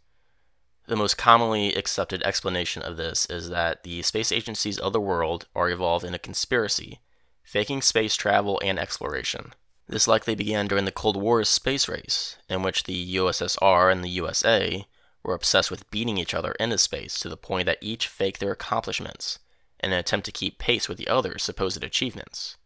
The 0.86 0.96
most 0.96 1.16
commonly 1.16 1.74
accepted 1.74 2.22
explanation 2.22 2.82
of 2.82 2.96
this 2.96 3.26
is 3.26 3.48
that 3.50 3.84
the 3.84 4.02
space 4.02 4.32
agencies 4.32 4.78
of 4.78 4.92
the 4.92 5.00
world 5.00 5.46
are 5.54 5.70
involved 5.70 6.04
in 6.04 6.14
a 6.14 6.18
conspiracy, 6.18 7.00
faking 7.44 7.82
space 7.82 8.16
travel 8.16 8.60
and 8.64 8.78
exploration. 8.78 9.52
This 9.86 10.08
likely 10.08 10.34
began 10.34 10.66
during 10.66 10.86
the 10.86 10.92
Cold 10.92 11.16
War's 11.16 11.48
space 11.48 11.88
race, 11.88 12.38
in 12.48 12.62
which 12.62 12.84
the 12.84 13.16
USSR 13.16 13.92
and 13.92 14.02
the 14.02 14.08
USA 14.08 14.86
were 15.22 15.34
obsessed 15.34 15.70
with 15.70 15.90
beating 15.90 16.16
each 16.16 16.34
other 16.34 16.52
into 16.52 16.78
space 16.78 17.18
to 17.20 17.28
the 17.28 17.36
point 17.36 17.66
that 17.66 17.78
each 17.80 18.08
faked 18.08 18.40
their 18.40 18.52
accomplishments 18.52 19.38
in 19.82 19.92
an 19.92 19.98
attempt 19.98 20.26
to 20.26 20.32
keep 20.32 20.58
pace 20.58 20.88
with 20.88 20.98
the 20.98 21.08
other's 21.08 21.42
supposed 21.42 21.82
achievements. 21.82 22.56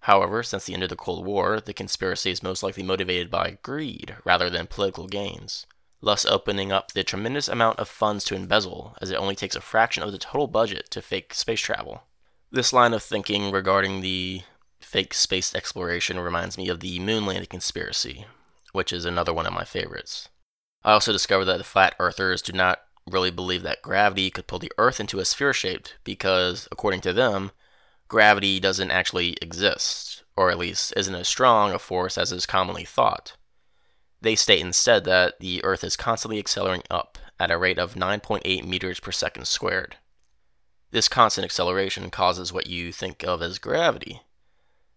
However, 0.00 0.42
since 0.42 0.64
the 0.64 0.74
end 0.74 0.82
of 0.82 0.88
the 0.88 0.96
Cold 0.96 1.26
War, 1.26 1.60
the 1.60 1.74
conspiracy 1.74 2.30
is 2.30 2.42
most 2.42 2.62
likely 2.62 2.82
motivated 2.82 3.30
by 3.30 3.58
greed 3.62 4.16
rather 4.24 4.48
than 4.48 4.66
political 4.66 5.06
gains, 5.06 5.66
thus 6.00 6.24
opening 6.24 6.70
up 6.70 6.92
the 6.92 7.02
tremendous 7.04 7.48
amount 7.48 7.78
of 7.78 7.88
funds 7.88 8.24
to 8.24 8.36
embezzle, 8.36 8.96
as 9.00 9.10
it 9.10 9.16
only 9.16 9.34
takes 9.34 9.56
a 9.56 9.60
fraction 9.60 10.02
of 10.02 10.12
the 10.12 10.18
total 10.18 10.46
budget 10.46 10.90
to 10.92 11.02
fake 11.02 11.34
space 11.34 11.60
travel. 11.60 12.04
This 12.50 12.72
line 12.72 12.94
of 12.94 13.02
thinking 13.02 13.50
regarding 13.50 14.00
the 14.00 14.42
fake 14.80 15.12
space 15.12 15.54
exploration 15.54 16.18
reminds 16.18 16.56
me 16.56 16.68
of 16.68 16.80
the 16.80 16.98
moon 17.00 17.26
landing 17.26 17.46
conspiracy, 17.46 18.24
which 18.72 18.92
is 18.92 19.04
another 19.04 19.34
one 19.34 19.46
of 19.46 19.52
my 19.52 19.64
favorites. 19.64 20.28
I 20.84 20.92
also 20.92 21.12
discovered 21.12 21.46
that 21.46 21.58
the 21.58 21.64
flat 21.64 21.96
earthers 21.98 22.40
do 22.40 22.52
not 22.52 22.80
really 23.08 23.30
believe 23.30 23.62
that 23.62 23.82
gravity 23.82 24.30
could 24.30 24.46
pull 24.46 24.58
the 24.58 24.72
Earth 24.78 25.00
into 25.00 25.18
a 25.18 25.24
sphere 25.24 25.52
shaped 25.52 25.96
because, 26.04 26.68
according 26.70 27.00
to 27.02 27.12
them, 27.12 27.50
gravity 28.08 28.60
doesn't 28.60 28.90
actually 28.90 29.36
exist, 29.42 30.24
or 30.36 30.50
at 30.50 30.58
least 30.58 30.92
isn't 30.96 31.14
as 31.14 31.28
strong 31.28 31.72
a 31.72 31.78
force 31.78 32.16
as 32.18 32.32
is 32.32 32.46
commonly 32.46 32.84
thought. 32.84 33.36
They 34.20 34.34
state 34.34 34.60
instead 34.60 35.04
that 35.04 35.40
the 35.40 35.62
Earth 35.64 35.84
is 35.84 35.96
constantly 35.96 36.38
accelerating 36.38 36.86
up 36.90 37.18
at 37.38 37.50
a 37.50 37.58
rate 37.58 37.78
of 37.78 37.94
9.8 37.94 38.64
meters 38.64 39.00
per 39.00 39.12
second 39.12 39.46
squared. 39.46 39.96
This 40.90 41.08
constant 41.08 41.44
acceleration 41.44 42.10
causes 42.10 42.52
what 42.52 42.66
you 42.66 42.92
think 42.92 43.22
of 43.22 43.42
as 43.42 43.58
gravity, 43.58 44.22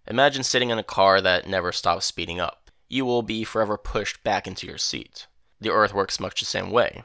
Imagine 0.07 0.43
sitting 0.43 0.71
in 0.71 0.79
a 0.79 0.83
car 0.83 1.21
that 1.21 1.47
never 1.47 1.71
stops 1.71 2.05
speeding 2.05 2.39
up. 2.39 2.71
You 2.89 3.05
will 3.05 3.21
be 3.21 3.43
forever 3.43 3.77
pushed 3.77 4.23
back 4.23 4.47
into 4.47 4.67
your 4.67 4.77
seat. 4.77 5.27
The 5.59 5.71
Earth 5.71 5.93
works 5.93 6.19
much 6.19 6.39
the 6.39 6.45
same 6.45 6.71
way. 6.71 7.03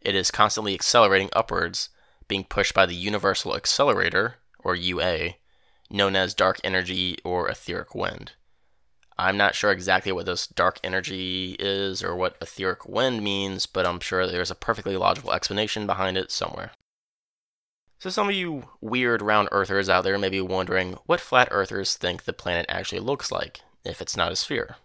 It 0.00 0.14
is 0.14 0.30
constantly 0.30 0.74
accelerating 0.74 1.30
upwards, 1.32 1.90
being 2.28 2.44
pushed 2.44 2.74
by 2.74 2.86
the 2.86 2.94
Universal 2.94 3.56
Accelerator, 3.56 4.36
or 4.58 4.74
UA, 4.74 5.34
known 5.90 6.16
as 6.16 6.34
dark 6.34 6.58
energy 6.64 7.18
or 7.24 7.48
etheric 7.48 7.94
wind. 7.94 8.32
I'm 9.18 9.36
not 9.36 9.54
sure 9.54 9.70
exactly 9.70 10.12
what 10.12 10.24
this 10.24 10.46
dark 10.46 10.80
energy 10.82 11.54
is 11.58 12.02
or 12.02 12.16
what 12.16 12.38
etheric 12.40 12.88
wind 12.88 13.22
means, 13.22 13.66
but 13.66 13.84
I'm 13.84 14.00
sure 14.00 14.26
there's 14.26 14.50
a 14.50 14.54
perfectly 14.54 14.96
logical 14.96 15.32
explanation 15.32 15.86
behind 15.86 16.16
it 16.16 16.30
somewhere. 16.30 16.70
So, 17.98 18.08
some 18.08 18.30
of 18.30 18.34
you 18.34 18.70
weird 18.80 19.20
round 19.20 19.50
earthers 19.52 19.90
out 19.90 20.04
there 20.04 20.16
may 20.16 20.30
be 20.30 20.40
wondering 20.40 20.94
what 21.04 21.20
flat 21.20 21.48
earthers 21.50 21.96
think 21.96 22.24
the 22.24 22.32
planet 22.32 22.64
actually 22.70 23.00
looks 23.00 23.30
like 23.30 23.60
if 23.84 24.00
it's 24.00 24.16
not 24.16 24.32
a 24.32 24.36
sphere. 24.36 24.76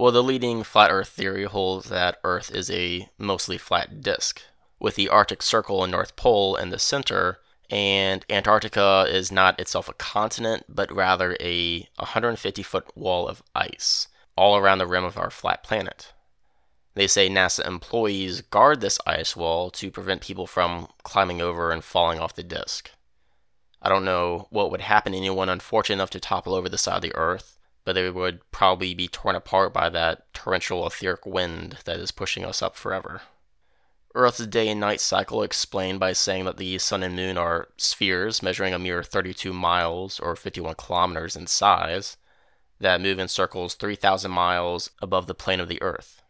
Well, 0.00 0.12
the 0.12 0.22
leading 0.22 0.62
flat 0.62 0.90
earth 0.90 1.10
theory 1.10 1.44
holds 1.44 1.90
that 1.90 2.20
Earth 2.24 2.50
is 2.50 2.70
a 2.70 3.10
mostly 3.18 3.58
flat 3.58 4.00
disk, 4.00 4.40
with 4.78 4.94
the 4.94 5.10
Arctic 5.10 5.42
Circle 5.42 5.84
and 5.84 5.92
North 5.92 6.16
Pole 6.16 6.56
in 6.56 6.70
the 6.70 6.78
center, 6.78 7.40
and 7.68 8.24
Antarctica 8.30 9.04
is 9.10 9.30
not 9.30 9.60
itself 9.60 9.90
a 9.90 9.92
continent, 9.92 10.64
but 10.70 10.90
rather 10.90 11.36
a 11.38 11.80
150 11.96 12.62
foot 12.62 12.96
wall 12.96 13.28
of 13.28 13.42
ice 13.54 14.08
all 14.36 14.56
around 14.56 14.78
the 14.78 14.86
rim 14.86 15.04
of 15.04 15.18
our 15.18 15.28
flat 15.28 15.62
planet. 15.62 16.14
They 16.94 17.06
say 17.06 17.28
NASA 17.28 17.66
employees 17.66 18.40
guard 18.40 18.80
this 18.80 18.98
ice 19.06 19.36
wall 19.36 19.68
to 19.72 19.90
prevent 19.90 20.22
people 20.22 20.46
from 20.46 20.88
climbing 21.02 21.42
over 21.42 21.72
and 21.72 21.84
falling 21.84 22.18
off 22.18 22.34
the 22.34 22.42
disk. 22.42 22.90
I 23.82 23.90
don't 23.90 24.06
know 24.06 24.46
what 24.48 24.70
would 24.70 24.80
happen 24.80 25.12
to 25.12 25.18
anyone 25.18 25.50
unfortunate 25.50 25.96
enough 25.96 26.10
to 26.12 26.20
topple 26.20 26.54
over 26.54 26.70
the 26.70 26.78
side 26.78 26.96
of 26.96 27.02
the 27.02 27.14
Earth, 27.14 27.58
but 27.84 27.94
they 27.94 28.10
would 28.10 28.40
probably 28.50 28.94
be 28.94 29.08
torn 29.08 29.36
apart 29.36 29.72
by 29.72 29.88
that 29.88 30.32
torrential 30.32 30.86
etheric 30.86 31.24
wind 31.26 31.78
that 31.84 31.98
is 31.98 32.10
pushing 32.10 32.44
us 32.44 32.62
up 32.62 32.76
forever. 32.76 33.22
Earth's 34.14 34.46
day 34.46 34.68
and 34.68 34.80
night 34.80 35.00
cycle 35.00 35.42
explained 35.42 36.00
by 36.00 36.12
saying 36.12 36.44
that 36.44 36.56
the 36.56 36.78
sun 36.78 37.02
and 37.02 37.14
moon 37.14 37.38
are 37.38 37.68
spheres 37.76 38.42
measuring 38.42 38.74
a 38.74 38.78
mere 38.78 39.02
32 39.02 39.52
miles 39.52 40.18
or 40.18 40.34
51 40.34 40.74
kilometers 40.74 41.36
in 41.36 41.46
size 41.46 42.16
that 42.80 43.00
move 43.00 43.18
in 43.18 43.28
circles 43.28 43.74
3,000 43.74 44.30
miles 44.30 44.90
above 45.00 45.26
the 45.26 45.34
plane 45.34 45.60
of 45.60 45.68
the 45.68 45.80
Earth 45.80 46.20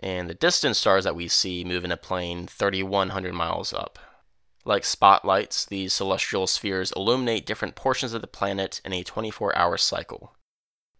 and 0.00 0.28
the 0.28 0.34
distant 0.34 0.76
stars 0.76 1.04
that 1.04 1.16
we 1.16 1.28
see 1.28 1.64
move 1.64 1.84
in 1.84 1.92
a 1.92 1.96
plane 1.96 2.46
3,100 2.46 3.34
miles 3.34 3.72
up. 3.72 3.98
Like 4.64 4.84
spotlights, 4.84 5.64
these 5.64 5.92
celestial 5.92 6.46
spheres 6.46 6.92
illuminate 6.94 7.46
different 7.46 7.74
portions 7.74 8.12
of 8.12 8.20
the 8.20 8.26
planet 8.26 8.80
in 8.84 8.92
a 8.92 9.02
24 9.02 9.56
hour 9.56 9.76
cycle. 9.76 10.34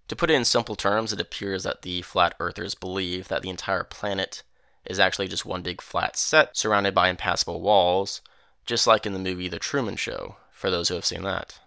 To 0.09 0.17
put 0.17 0.31
it 0.31 0.35
in 0.35 0.45
simple 0.45 0.75
terms, 0.75 1.13
it 1.13 1.21
appears 1.21 1.63
that 1.63 1.83
the 1.83 2.03
flat 2.03 2.35
earthers 2.41 2.75
believe 2.75 3.29
that 3.29 3.43
the 3.43 3.51
entire 3.51 3.85
planet 3.85 4.43
is 4.85 4.99
actually 4.99 5.29
just 5.29 5.47
one 5.47 5.63
big 5.63 5.81
flat 5.81 6.17
set 6.17 6.57
surrounded 6.57 6.95
by 6.95 7.09
impassable 7.09 7.61
walls, 7.61 8.21
just 8.65 8.87
like 8.87 9.07
in 9.07 9.13
the 9.13 9.19
movie 9.19 9.49
The 9.49 9.59
Truman 9.59 9.97
Show, 9.97 10.37
for 10.51 10.71
those 10.71 10.89
who 10.89 10.95
have 10.95 11.05
seen 11.05 11.23
that. 11.23 11.61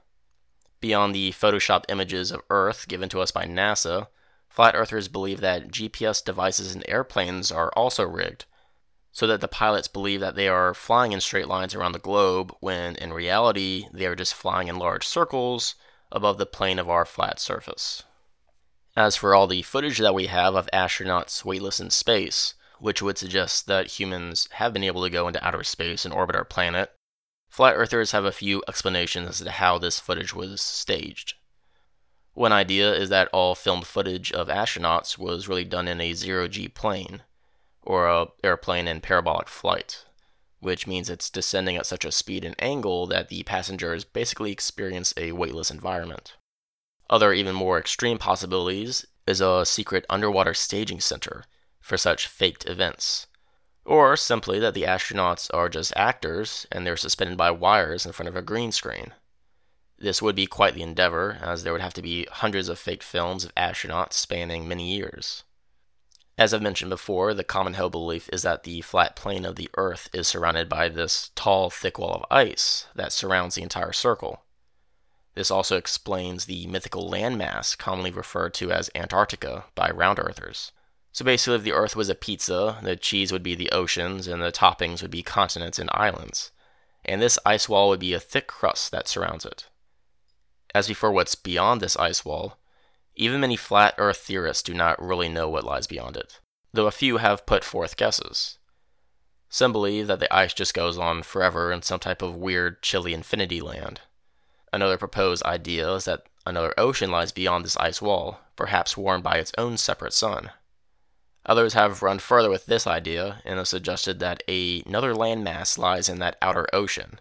Beyond 0.79 1.13
the 1.13 1.31
Photoshop 1.31 1.85
images 1.89 2.31
of 2.31 2.41
Earth 2.49 2.87
given 2.87 3.09
to 3.09 3.21
us 3.21 3.31
by 3.31 3.45
NASA, 3.45 4.07
Flat 4.51 4.75
earthers 4.75 5.07
believe 5.07 5.39
that 5.39 5.69
GPS 5.71 6.21
devices 6.21 6.75
in 6.75 6.83
airplanes 6.89 7.53
are 7.53 7.71
also 7.73 8.03
rigged, 8.03 8.43
so 9.13 9.25
that 9.25 9.39
the 9.39 9.47
pilots 9.47 9.87
believe 9.87 10.19
that 10.19 10.35
they 10.35 10.49
are 10.49 10.73
flying 10.73 11.13
in 11.13 11.21
straight 11.21 11.47
lines 11.47 11.73
around 11.73 11.93
the 11.93 11.99
globe, 11.99 12.53
when 12.59 12.97
in 12.97 13.13
reality 13.13 13.87
they 13.93 14.05
are 14.05 14.15
just 14.15 14.33
flying 14.33 14.67
in 14.67 14.75
large 14.75 15.07
circles 15.07 15.75
above 16.11 16.37
the 16.37 16.45
plane 16.45 16.79
of 16.79 16.89
our 16.89 17.05
flat 17.05 17.39
surface. 17.39 18.03
As 18.95 19.15
for 19.15 19.33
all 19.33 19.47
the 19.47 19.61
footage 19.61 19.99
that 19.99 20.13
we 20.13 20.27
have 20.27 20.53
of 20.53 20.69
astronauts 20.73 21.45
weightless 21.45 21.79
in 21.79 21.91
space, 21.91 22.55
which 22.79 23.01
would 23.01 23.17
suggest 23.17 23.67
that 23.67 23.99
humans 23.99 24.49
have 24.53 24.73
been 24.73 24.83
able 24.83 25.03
to 25.03 25.09
go 25.09 25.27
into 25.27 25.45
outer 25.45 25.63
space 25.63 26.03
and 26.03 26.13
orbit 26.13 26.35
our 26.35 26.43
planet, 26.43 26.91
flat 27.49 27.75
earthers 27.75 28.11
have 28.11 28.25
a 28.25 28.33
few 28.33 28.61
explanations 28.67 29.29
as 29.29 29.39
to 29.39 29.51
how 29.51 29.77
this 29.77 29.99
footage 29.99 30.33
was 30.33 30.59
staged. 30.59 31.35
One 32.33 32.51
idea 32.51 32.93
is 32.93 33.09
that 33.09 33.29
all 33.31 33.55
filmed 33.55 33.87
footage 33.87 34.31
of 34.31 34.47
astronauts 34.47 35.17
was 35.17 35.47
really 35.47 35.65
done 35.65 35.87
in 35.87 36.01
a 36.01 36.13
zero 36.13 36.47
G 36.49 36.67
plane, 36.67 37.23
or 37.81 38.07
a 38.07 38.27
airplane 38.43 38.87
in 38.87 38.99
parabolic 38.99 39.47
flight, 39.47 40.05
which 40.59 40.85
means 40.85 41.09
it's 41.09 41.29
descending 41.29 41.77
at 41.77 41.85
such 41.85 42.03
a 42.03 42.11
speed 42.11 42.43
and 42.43 42.55
angle 42.59 43.07
that 43.07 43.29
the 43.29 43.43
passengers 43.43 44.03
basically 44.03 44.51
experience 44.51 45.13
a 45.15 45.31
weightless 45.31 45.71
environment. 45.71 46.35
Other 47.11 47.33
even 47.33 47.53
more 47.53 47.77
extreme 47.77 48.17
possibilities 48.17 49.05
is 49.27 49.41
a 49.41 49.65
secret 49.65 50.05
underwater 50.09 50.53
staging 50.53 51.01
center 51.01 51.43
for 51.81 51.97
such 51.97 52.25
faked 52.25 52.65
events. 52.65 53.27
Or 53.83 54.15
simply 54.15 54.59
that 54.59 54.73
the 54.73 54.83
astronauts 54.83 55.53
are 55.53 55.67
just 55.67 55.91
actors 55.97 56.65
and 56.71 56.87
they're 56.87 56.95
suspended 56.95 57.37
by 57.37 57.51
wires 57.51 58.05
in 58.05 58.13
front 58.13 58.29
of 58.29 58.37
a 58.37 58.41
green 58.41 58.71
screen. 58.71 59.11
This 59.99 60.21
would 60.21 60.35
be 60.35 60.47
quite 60.47 60.73
the 60.73 60.83
endeavor, 60.83 61.37
as 61.41 61.63
there 61.63 61.73
would 61.73 61.81
have 61.81 61.93
to 61.95 62.01
be 62.01 62.27
hundreds 62.31 62.69
of 62.69 62.79
fake 62.79 63.03
films 63.03 63.43
of 63.43 63.53
astronauts 63.55 64.13
spanning 64.13 64.67
many 64.67 64.95
years. 64.95 65.43
As 66.37 66.53
I've 66.53 66.61
mentioned 66.61 66.89
before, 66.89 67.33
the 67.33 67.43
common 67.43 67.73
held 67.73 67.91
belief 67.91 68.29
is 68.31 68.41
that 68.43 68.63
the 68.63 68.81
flat 68.81 69.17
plane 69.17 69.45
of 69.45 69.57
the 69.57 69.69
Earth 69.75 70.09
is 70.13 70.27
surrounded 70.27 70.69
by 70.69 70.87
this 70.87 71.29
tall, 71.35 71.69
thick 71.69 71.99
wall 71.99 72.15
of 72.15 72.25
ice 72.31 72.87
that 72.95 73.11
surrounds 73.11 73.55
the 73.55 73.63
entire 73.63 73.91
circle. 73.91 74.43
This 75.33 75.51
also 75.51 75.77
explains 75.77 76.45
the 76.45 76.67
mythical 76.67 77.09
landmass 77.09 77.77
commonly 77.77 78.11
referred 78.11 78.53
to 78.55 78.71
as 78.71 78.89
Antarctica 78.93 79.65
by 79.75 79.89
round 79.89 80.19
earthers. 80.19 80.71
So 81.13 81.25
basically, 81.25 81.55
if 81.55 81.63
the 81.63 81.73
Earth 81.73 81.95
was 81.95 82.09
a 82.09 82.15
pizza, 82.15 82.79
the 82.81 82.95
cheese 82.95 83.31
would 83.31 83.43
be 83.43 83.55
the 83.55 83.71
oceans, 83.71 84.27
and 84.27 84.41
the 84.41 84.51
toppings 84.51 85.01
would 85.01 85.11
be 85.11 85.23
continents 85.23 85.79
and 85.79 85.89
islands. 85.93 86.51
And 87.03 87.21
this 87.21 87.39
ice 87.45 87.67
wall 87.67 87.89
would 87.89 87.99
be 87.99 88.13
a 88.13 88.19
thick 88.19 88.47
crust 88.47 88.91
that 88.91 89.07
surrounds 89.07 89.45
it. 89.45 89.67
As 90.73 90.87
before 90.87 91.11
what's 91.11 91.35
beyond 91.35 91.81
this 91.81 91.97
ice 91.97 92.23
wall, 92.23 92.57
even 93.15 93.41
many 93.41 93.57
flat 93.57 93.93
Earth 93.97 94.17
theorists 94.17 94.63
do 94.63 94.73
not 94.73 95.01
really 95.01 95.27
know 95.27 95.49
what 95.49 95.65
lies 95.65 95.87
beyond 95.87 96.15
it, 96.15 96.39
though 96.71 96.87
a 96.87 96.91
few 96.91 97.17
have 97.17 97.45
put 97.45 97.63
forth 97.63 97.97
guesses. 97.97 98.57
Some 99.49 99.73
believe 99.73 100.07
that 100.07 100.21
the 100.21 100.33
ice 100.33 100.53
just 100.53 100.73
goes 100.73 100.97
on 100.97 101.23
forever 101.23 101.73
in 101.73 101.81
some 101.81 101.99
type 101.99 102.21
of 102.21 102.37
weird, 102.37 102.81
chilly 102.81 103.13
infinity 103.13 103.59
land. 103.59 103.99
Another 104.73 104.97
proposed 104.97 105.43
idea 105.43 105.91
is 105.93 106.05
that 106.05 106.27
another 106.45 106.73
ocean 106.77 107.11
lies 107.11 107.31
beyond 107.31 107.65
this 107.65 107.77
ice 107.77 108.01
wall, 108.01 108.39
perhaps 108.55 108.95
warmed 108.95 109.23
by 109.23 109.35
its 109.35 109.51
own 109.57 109.77
separate 109.77 110.13
sun. 110.13 110.51
Others 111.45 111.73
have 111.73 112.01
run 112.01 112.19
further 112.19 112.49
with 112.49 112.67
this 112.67 112.85
idea 112.85 113.41
and 113.43 113.57
have 113.57 113.67
suggested 113.67 114.19
that 114.19 114.43
a, 114.47 114.83
another 114.83 115.13
landmass 115.13 115.77
lies 115.77 116.07
in 116.07 116.19
that 116.19 116.37
outer 116.41 116.67
ocean, 116.71 117.19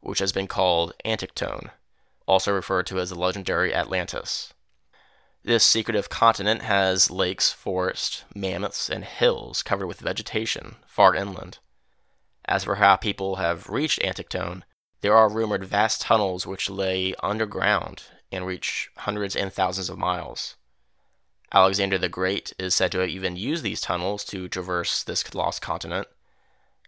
which 0.00 0.18
has 0.18 0.32
been 0.32 0.46
called 0.46 0.94
Antictone, 1.04 1.70
also 2.26 2.52
referred 2.52 2.86
to 2.86 3.00
as 3.00 3.10
the 3.10 3.18
legendary 3.18 3.74
Atlantis. 3.74 4.52
This 5.42 5.64
secretive 5.64 6.08
continent 6.08 6.62
has 6.62 7.10
lakes, 7.10 7.52
forests, 7.52 8.24
mammoths, 8.34 8.88
and 8.88 9.04
hills 9.04 9.62
covered 9.62 9.86
with 9.86 10.00
vegetation 10.00 10.76
far 10.86 11.14
inland. 11.14 11.58
As 12.46 12.64
for 12.64 12.76
how 12.76 12.96
people 12.96 13.36
have 13.36 13.68
reached 13.68 14.00
Antictone, 14.02 14.62
there 15.04 15.14
are 15.14 15.28
rumored 15.28 15.62
vast 15.62 16.00
tunnels 16.00 16.46
which 16.46 16.70
lay 16.70 17.14
underground 17.22 18.04
and 18.32 18.46
reach 18.46 18.88
hundreds 18.96 19.36
and 19.36 19.52
thousands 19.52 19.90
of 19.90 19.98
miles. 19.98 20.56
Alexander 21.52 21.98
the 21.98 22.08
Great 22.08 22.54
is 22.58 22.74
said 22.74 22.90
to 22.90 23.00
have 23.00 23.10
even 23.10 23.36
used 23.36 23.62
these 23.62 23.82
tunnels 23.82 24.24
to 24.24 24.48
traverse 24.48 25.02
this 25.02 25.34
lost 25.34 25.60
continent, 25.60 26.08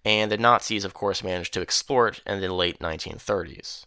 and 0.03 0.33
the 0.33 0.39
Nazis, 0.39 0.83
of 0.83 0.95
course, 0.95 1.23
managed 1.23 1.53
to 1.53 1.61
explore 1.61 2.09
it 2.09 2.23
in 2.27 2.41
the 2.41 2.51
late 2.51 2.79
1930s. 2.79 3.85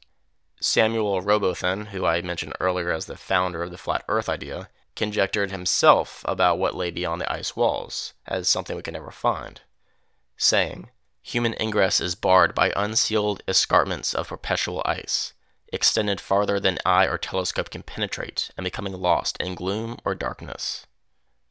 Samuel 0.61 1.23
Rowbotham, 1.23 1.87
who 1.87 2.05
I 2.05 2.21
mentioned 2.21 2.53
earlier 2.59 2.91
as 2.91 3.07
the 3.07 3.17
founder 3.17 3.63
of 3.63 3.71
the 3.71 3.79
flat 3.79 4.03
earth 4.07 4.29
idea, 4.29 4.69
conjectured 4.95 5.49
himself 5.49 6.23
about 6.27 6.59
what 6.59 6.75
lay 6.75 6.91
beyond 6.91 7.19
the 7.19 7.33
ice 7.33 7.55
walls 7.55 8.13
as 8.27 8.47
something 8.47 8.75
we 8.75 8.83
can 8.83 8.93
never 8.93 9.09
find, 9.09 9.61
saying, 10.37 10.91
Human 11.21 11.55
ingress 11.59 11.99
is 11.99 12.15
barred 12.15 12.55
by 12.55 12.73
unsealed 12.75 13.41
escarpments 13.47 14.13
of 14.13 14.29
perpetual 14.29 14.81
ice, 14.85 15.33
extended 15.71 16.19
farther 16.19 16.59
than 16.59 16.79
eye 16.85 17.05
or 17.07 17.17
telescope 17.17 17.69
can 17.69 17.83
penetrate, 17.83 18.51
and 18.57 18.63
becoming 18.63 18.93
lost 18.93 19.37
in 19.39 19.55
gloom 19.55 19.97
or 20.05 20.15
darkness. 20.15 20.85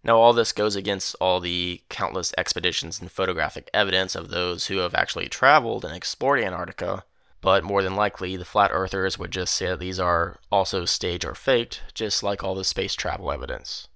Now, 0.03 0.19
all 0.19 0.33
this 0.33 0.53
goes 0.53 0.77
against 0.77 1.17
all 1.21 1.41
the 1.41 1.83
countless 1.89 2.33
expeditions 2.39 3.01
and 3.01 3.11
photographic 3.11 3.69
evidence 3.75 4.15
of 4.15 4.31
those 4.31 4.67
who 4.67 4.79
have 4.79 4.95
actually 4.95 5.29
traveled 5.29 5.85
and 5.85 5.95
explored 5.95 6.41
Antarctica 6.41 7.05
but 7.41 7.63
more 7.63 7.83
than 7.83 7.95
likely, 7.95 8.37
the 8.37 8.45
flat 8.45 8.71
earthers 8.73 9.19
would 9.19 9.31
just 9.31 9.55
say 9.55 9.66
that 9.66 9.79
these 9.79 10.01
are 10.01 10.38
also 10.51 10.85
staged 10.85 11.25
or 11.25 11.35
faked, 11.35 11.83
just 11.95 12.23
like 12.23 12.42
all 12.42 12.55
the 12.55 12.64
space 12.64 12.95
travel 12.95 13.31
evidence. 13.31 13.88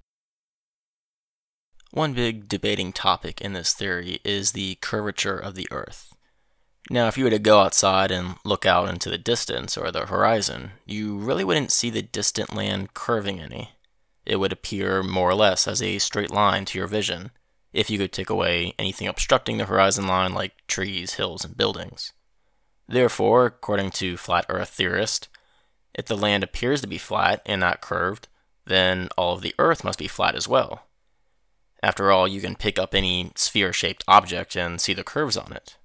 One 1.93 2.15
big 2.15 2.49
debating 2.49 2.95
topic 2.95 3.43
in 3.43 3.53
this 3.53 3.75
theory 3.75 4.19
is 4.25 4.53
the 4.53 4.77
curvature 4.77 5.37
of 5.37 5.55
the 5.55 5.69
Earth. 5.71 6.15
Now, 6.89 7.07
if 7.07 7.19
you 7.19 7.25
were 7.25 7.31
to 7.31 7.39
go 7.39 7.61
outside 7.61 8.11
and 8.11 8.37
look 8.47 8.65
out 8.65 8.89
into 8.89 9.11
the 9.11 9.19
distance 9.19 9.77
or 9.77 9.93
the 9.93 10.07
horizon, 10.07 10.71
you 10.87 11.19
really 11.19 11.45
wouldn't 11.45 11.71
see 11.71 11.91
the 11.91 12.01
distant 12.01 12.55
land 12.55 12.95
curving 12.95 13.41
any. 13.41 13.73
It 14.25 14.37
would 14.37 14.53
appear 14.53 15.03
more 15.03 15.29
or 15.29 15.35
less 15.35 15.69
as 15.69 15.83
a 15.83 15.99
straight 15.99 16.31
line 16.31 16.65
to 16.65 16.79
your 16.79 16.87
vision, 16.87 17.31
if 17.75 17.91
you 17.91 17.99
could 17.99 18.13
take 18.13 18.31
away 18.31 18.73
anything 18.79 19.07
obstructing 19.07 19.59
the 19.59 19.67
horizon 19.67 20.07
line 20.07 20.33
like 20.33 20.67
trees, 20.67 21.15
hills, 21.15 21.45
and 21.45 21.59
buildings. 21.59 22.15
Therefore, 22.89 23.45
according 23.45 23.91
to 23.93 24.17
flat 24.17 24.47
earth 24.49 24.71
theorists, 24.71 25.29
if 25.95 26.07
the 26.07 26.17
land 26.17 26.43
appears 26.43 26.81
to 26.81 26.87
be 26.87 26.97
flat 26.97 27.43
and 27.45 27.61
not 27.61 27.83
curved, 27.83 28.29
then 28.65 29.11
all 29.19 29.35
of 29.35 29.43
the 29.43 29.55
earth 29.59 29.85
must 29.85 29.99
be 29.99 30.09
flat 30.09 30.35
as 30.35 30.49
well. 30.49 30.87
After 31.83 32.13
all, 32.13 32.29
you 32.29 32.41
can 32.41 32.55
pick 32.55 32.79
up 32.79 32.95
any 32.95 33.33
sphere 33.35 33.73
shaped 33.73 34.05
object 34.07 34.55
and 34.57 34.81
see 34.81 34.95
the 34.95 35.03
curves 35.03 35.37
on 35.37 35.53
it. 35.53 35.77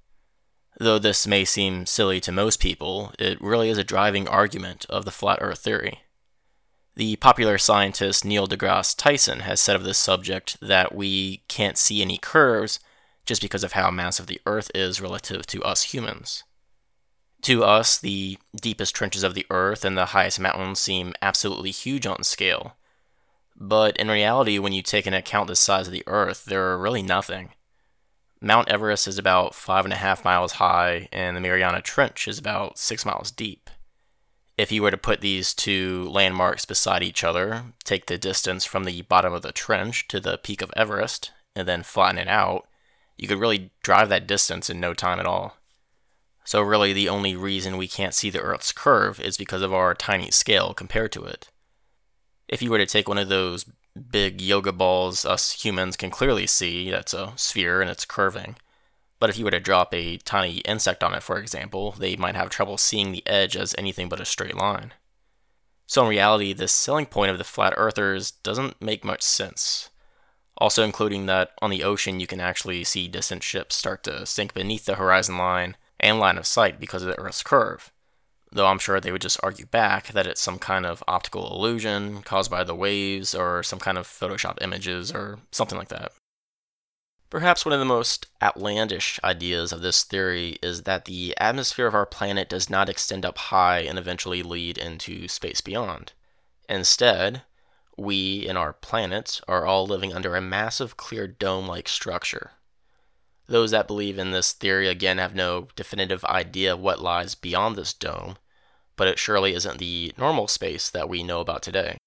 Though 0.80 1.00
this 1.00 1.26
may 1.26 1.44
seem 1.44 1.88
silly 1.88 2.20
to 2.22 2.32
most 2.32 2.60
people, 2.60 3.12
it 3.18 3.42
really 3.42 3.70
is 3.70 3.80
a 3.80 3.84
driving 3.84 4.28
argument 4.28 4.86
of 4.90 5.06
the 5.06 5.12
flat 5.12 5.40
earth 5.42 5.60
theory. 5.60 6.02
The 6.96 7.16
popular 7.16 7.58
scientist 7.58 8.26
Neil 8.26 8.48
deGrasse 8.48 8.96
Tyson 8.96 9.42
has 9.42 9.60
said 9.60 9.76
of 9.76 9.84
this 9.84 9.98
subject 9.98 10.58
that 10.62 10.94
we 10.94 11.44
can't 11.48 11.78
see 11.78 12.02
any 12.02 12.18
curves 12.18 12.80
just 13.26 13.42
because 13.42 13.64
of 13.64 13.74
how 13.74 13.92
massive 13.92 14.28
the 14.28 14.42
earth 14.46 14.72
is 14.74 15.02
relative 15.02 15.46
to 15.48 15.64
us 15.64 15.94
humans. 15.94 16.44
To 17.44 17.64
us, 17.64 18.00
the 18.00 18.38
deepest 18.60 18.96
trenches 18.96 19.24
of 19.24 19.36
the 19.36 19.46
earth 19.50 19.86
and 19.86 19.98
the 19.98 20.08
highest 20.08 20.40
mountains 20.40 20.80
seem 20.80 21.14
absolutely 21.22 21.72
huge 21.72 22.08
on 22.08 22.24
scale. 22.24 22.77
But 23.60 23.98
in 23.98 24.08
reality, 24.08 24.60
when 24.60 24.74
you 24.74 24.84
take 24.84 25.08
into 25.08 25.20
account 25.20 25.48
the 25.48 25.56
size 25.56 25.88
of 25.88 25.94
the 25.94 26.04
earth, 26.06 26.46
they're 26.46 26.78
really 26.78 27.02
nothing. 27.02 27.50
Mount 28.40 28.70
Everest 28.70 29.08
is 29.08 29.18
about 29.18 29.56
five 29.56 29.84
and 29.84 29.94
a 29.94 29.98
half 29.98 30.24
miles 30.24 30.54
high, 30.54 31.10
and 31.12 31.36
the 31.36 31.42
Mariana 31.42 31.82
Trench 31.82 32.28
is 32.28 32.38
about 32.38 32.78
six 32.78 33.04
miles 33.04 33.32
deep. 33.32 33.70
If 34.58 34.72
you 34.72 34.84
were 34.84 34.92
to 34.92 34.98
put 34.98 35.22
these 35.22 35.56
two 35.56 36.08
landmarks 36.10 36.66
beside 36.66 37.02
each 37.02 37.24
other, 37.24 37.74
take 37.84 38.06
the 38.06 38.18
distance 38.18 38.64
from 38.64 38.84
the 38.84 39.02
bottom 39.04 39.34
of 39.34 39.42
the 39.42 39.52
trench 39.52 40.08
to 40.10 40.20
the 40.20 40.38
peak 40.38 40.62
of 40.62 40.72
Everest, 40.76 41.32
and 41.56 41.68
then 41.68 41.82
flatten 41.82 42.20
it 42.20 42.28
out, 42.28 42.68
you 43.18 43.28
could 43.28 43.40
really 43.40 43.72
drive 43.82 44.10
that 44.10 44.28
distance 44.28 44.70
in 44.70 44.80
no 44.80 44.94
time 44.94 45.20
at 45.20 45.26
all. 45.26 45.58
So, 46.44 46.62
really, 46.62 46.94
the 46.94 47.10
only 47.10 47.36
reason 47.36 47.76
we 47.76 47.88
can't 47.88 48.14
see 48.14 48.30
the 48.30 48.40
Earth's 48.40 48.72
curve 48.72 49.20
is 49.20 49.36
because 49.38 49.64
of 49.64 49.74
our 49.74 49.94
tiny 49.96 50.32
scale 50.32 50.74
compared 50.74 51.12
to 51.14 51.26
it. 51.26 51.50
If 52.48 52.62
you 52.62 52.72
were 52.72 52.78
to 52.78 52.86
take 52.86 53.08
one 53.08 53.18
of 53.18 53.30
those 53.30 53.66
big 54.12 54.42
yoga 54.42 54.72
balls 54.72 55.26
us 55.26 55.64
humans 55.64 55.98
can 55.98 56.10
clearly 56.10 56.48
see, 56.48 56.90
that's 56.90 57.14
a 57.14 57.34
sphere 57.36 57.82
and 57.82 57.90
it's 57.90 58.06
curving. 58.06 58.56
But 59.20 59.30
if 59.30 59.38
you 59.38 59.46
were 59.46 59.52
to 59.52 59.60
drop 59.60 59.94
a 59.94 60.18
tiny 60.18 60.58
insect 60.60 61.04
on 61.04 61.14
it, 61.14 61.24
for 61.24 61.38
example, 61.38 61.94
they 61.98 62.16
might 62.16 62.36
have 62.36 62.50
trouble 62.50 62.78
seeing 62.78 63.12
the 63.12 63.26
edge 63.26 63.58
as 63.58 63.74
anything 63.78 64.10
but 64.10 64.20
a 64.20 64.26
straight 64.26 64.56
line. 64.56 64.94
So, 65.88 66.04
in 66.04 66.10
reality, 66.10 66.54
this 66.54 66.72
selling 66.72 67.06
point 67.06 67.32
of 67.32 67.38
the 67.38 67.44
flat 67.44 67.74
earthers 67.78 68.32
doesn't 68.32 68.82
make 68.82 69.04
much 69.04 69.24
sense. 69.24 69.90
Also, 70.58 70.84
including 70.84 71.26
that 71.28 71.52
on 71.62 71.70
the 71.70 71.84
ocean, 71.84 72.20
you 72.20 72.28
can 72.28 72.42
actually 72.42 72.84
see 72.84 73.08
distant 73.08 73.44
ships 73.44 73.76
start 73.76 74.04
to 74.04 74.26
sink 74.26 74.54
beneath 74.54 74.86
the 74.86 74.96
horizon 74.96 75.38
line 75.38 75.78
and 76.00 76.20
line 76.20 76.38
of 76.38 76.46
sight 76.46 76.80
because 76.80 77.04
of 77.04 77.08
the 77.08 77.20
Earth's 77.20 77.44
curve. 77.44 77.92
Though 78.52 78.68
I'm 78.68 78.80
sure 78.80 79.00
they 79.00 79.12
would 79.12 79.22
just 79.22 79.40
argue 79.44 79.66
back 79.66 80.08
that 80.10 80.26
it's 80.26 80.42
some 80.42 80.58
kind 80.58 80.86
of 80.86 81.04
optical 81.08 81.54
illusion 81.54 82.22
caused 82.22 82.50
by 82.50 82.64
the 82.64 82.76
waves 82.76 83.36
or 83.36 83.62
some 83.62 83.80
kind 83.80 83.98
of 83.98 84.08
Photoshop 84.08 84.58
images 84.62 85.12
or 85.12 85.40
something 85.52 85.78
like 85.78 85.90
that. 85.90 86.14
Perhaps 87.30 87.66
one 87.66 87.74
of 87.74 87.80
the 87.80 87.86
most 87.86 88.28
outlandish 88.42 89.20
ideas 89.22 89.74
of 89.74 89.82
this 89.82 90.04
theory 90.04 90.58
is 90.64 90.84
that 90.84 91.06
the 91.06 91.36
atmosphere 91.38 91.86
of 91.86 91.94
our 91.94 92.06
planet 92.06 92.48
does 92.48 92.70
not 92.70 92.88
extend 92.88 93.26
up 93.26 93.38
high 93.38 93.80
and 93.80 94.00
eventually 94.00 94.42
lead 94.42 94.78
into 94.78 95.28
space 95.28 95.60
beyond. 95.60 96.14
Instead, 96.70 97.42
we 97.98 98.48
and 98.48 98.58
our 98.58 98.72
planet 98.72 99.42
are 99.46 99.66
all 99.66 99.86
living 99.86 100.14
under 100.14 100.36
a 100.36 100.42
massive 100.42 100.96
clear 100.96 101.28
dome 101.28 101.68
like 101.68 101.90
structure. 101.90 102.52
Those 103.48 103.72
that 103.72 103.88
believe 103.88 104.20
in 104.20 104.32
this 104.32 104.52
theory 104.52 104.88
again 104.88 105.18
have 105.20 105.34
no 105.34 105.70
definitive 105.76 106.26
idea 106.26 106.76
what 106.76 107.02
lies 107.02 107.34
beyond 107.34 107.76
this 107.76 107.94
dome, 107.94 108.38
but 108.98 109.08
it 109.08 109.18
surely 109.20 109.54
isn't 109.54 109.78
the 109.78 110.14
normal 110.18 110.48
space 110.48 110.90
that 110.90 111.08
we 111.08 111.24
know 111.24 111.40
about 111.40 111.62
today. 111.62 111.98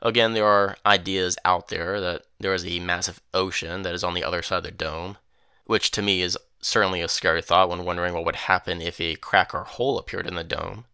Again, 0.00 0.32
there 0.32 0.46
are 0.46 0.76
ideas 0.86 1.36
out 1.44 1.68
there 1.68 2.00
that 2.00 2.22
there 2.38 2.54
is 2.54 2.66
a 2.66 2.80
massive 2.80 3.20
ocean 3.34 3.82
that 3.82 3.94
is 3.94 4.04
on 4.04 4.14
the 4.14 4.24
other 4.24 4.42
side 4.42 4.58
of 4.58 4.64
the 4.64 4.70
dome, 4.70 5.18
which 5.64 5.90
to 5.90 6.02
me 6.02 6.22
is 6.22 6.38
certainly 6.60 7.00
a 7.02 7.08
scary 7.08 7.42
thought 7.42 7.68
when 7.68 7.84
wondering 7.84 8.14
what 8.14 8.24
would 8.24 8.36
happen 8.36 8.80
if 8.80 9.00
a 9.00 9.16
crack 9.16 9.54
or 9.54 9.64
hole 9.64 9.98
appeared 9.98 10.26
in 10.26 10.34
the 10.34 10.44
dome. 10.44 10.86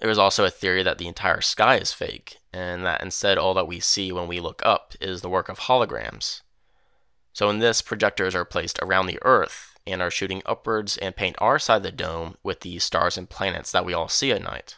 There 0.00 0.10
is 0.10 0.18
also 0.18 0.44
a 0.44 0.50
theory 0.50 0.82
that 0.82 0.96
the 0.96 1.08
entire 1.08 1.42
sky 1.42 1.76
is 1.76 1.92
fake, 1.92 2.38
and 2.52 2.84
that 2.86 3.02
instead 3.02 3.36
all 3.36 3.52
that 3.54 3.68
we 3.68 3.80
see 3.80 4.10
when 4.10 4.26
we 4.26 4.40
look 4.40 4.62
up 4.64 4.94
is 5.00 5.20
the 5.20 5.28
work 5.28 5.50
of 5.50 5.60
holograms. 5.60 6.40
So 7.32 7.48
in 7.48 7.58
this, 7.60 7.82
projectors 7.82 8.34
are 8.34 8.44
placed 8.44 8.78
around 8.80 9.06
the 9.06 9.18
Earth 9.22 9.78
and 9.86 10.02
are 10.02 10.10
shooting 10.10 10.42
upwards 10.44 10.96
and 10.98 11.16
paint 11.16 11.36
our 11.38 11.58
side 11.58 11.78
of 11.78 11.82
the 11.84 11.92
dome 11.92 12.36
with 12.42 12.60
the 12.60 12.78
stars 12.78 13.16
and 13.16 13.30
planets 13.30 13.72
that 13.72 13.84
we 13.84 13.94
all 13.94 14.08
see 14.08 14.32
at 14.32 14.42
night. 14.42 14.76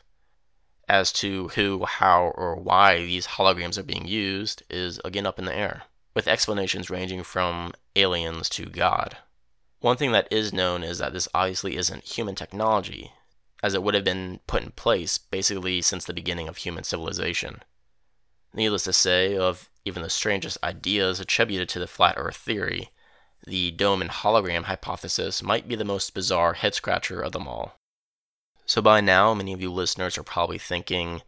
As 0.89 1.13
to 1.15 1.49
who, 1.49 1.85
how, 1.85 2.33
or 2.37 2.57
why 2.57 2.99
these 2.99 3.27
holograms 3.27 3.79
are 3.79 3.83
being 3.83 4.07
used 4.07 4.63
is 4.69 5.01
again 5.05 5.27
up 5.27 5.39
in 5.39 5.45
the 5.45 5.55
air. 5.55 5.85
with 6.15 6.29
explanations 6.29 6.91
ranging 6.91 7.23
from 7.23 7.73
aliens 7.97 8.49
to 8.51 8.67
God. 8.67 9.17
One 9.81 9.97
thing 9.97 10.13
that 10.13 10.29
is 10.31 10.53
known 10.53 10.83
is 10.83 10.99
that 10.99 11.13
this 11.13 11.29
obviously 11.35 11.77
isn't 11.77 12.05
human 12.05 12.35
technology, 12.35 13.13
as 13.63 13.75
it 13.75 13.83
would 13.83 13.95
have 13.95 14.05
been 14.05 14.41
put 14.47 14.63
in 14.63 14.71
place 14.73 15.19
basically 15.19 15.83
since 15.83 16.05
the 16.05 16.15
beginning 16.15 16.49
of 16.49 16.59
human 16.59 16.85
civilization. 16.85 17.63
Needless 18.55 18.85
to 18.85 18.93
say, 18.93 19.37
of 19.37 19.71
even 19.85 20.03
the 20.03 20.11
strangest 20.11 20.59
ideas 20.63 21.21
attributed 21.21 21.69
to 21.71 21.79
the 21.79 21.87
flat 21.87 22.15
earth 22.17 22.37
theory, 22.37 22.91
the 23.47 23.71
dome 23.71 24.01
and 24.01 24.11
hologram 24.11 24.65
hypothesis 24.65 25.43
might 25.43 25.67
be 25.67 25.75
the 25.75 25.85
most 25.85 26.15
bizarre 26.15 26.55
head 26.55 26.75
scratcher 26.75 27.21
of 27.21 27.33
them 27.33 27.49
all. 27.49 27.79
So, 28.67 28.81
by 28.81 29.01
now, 29.01 29.35
many 29.35 29.53
of 29.53 29.61
you 29.61 29.73
listeners 29.73 30.17
are 30.17 30.23
probably 30.23 30.59
thinking 30.59 31.23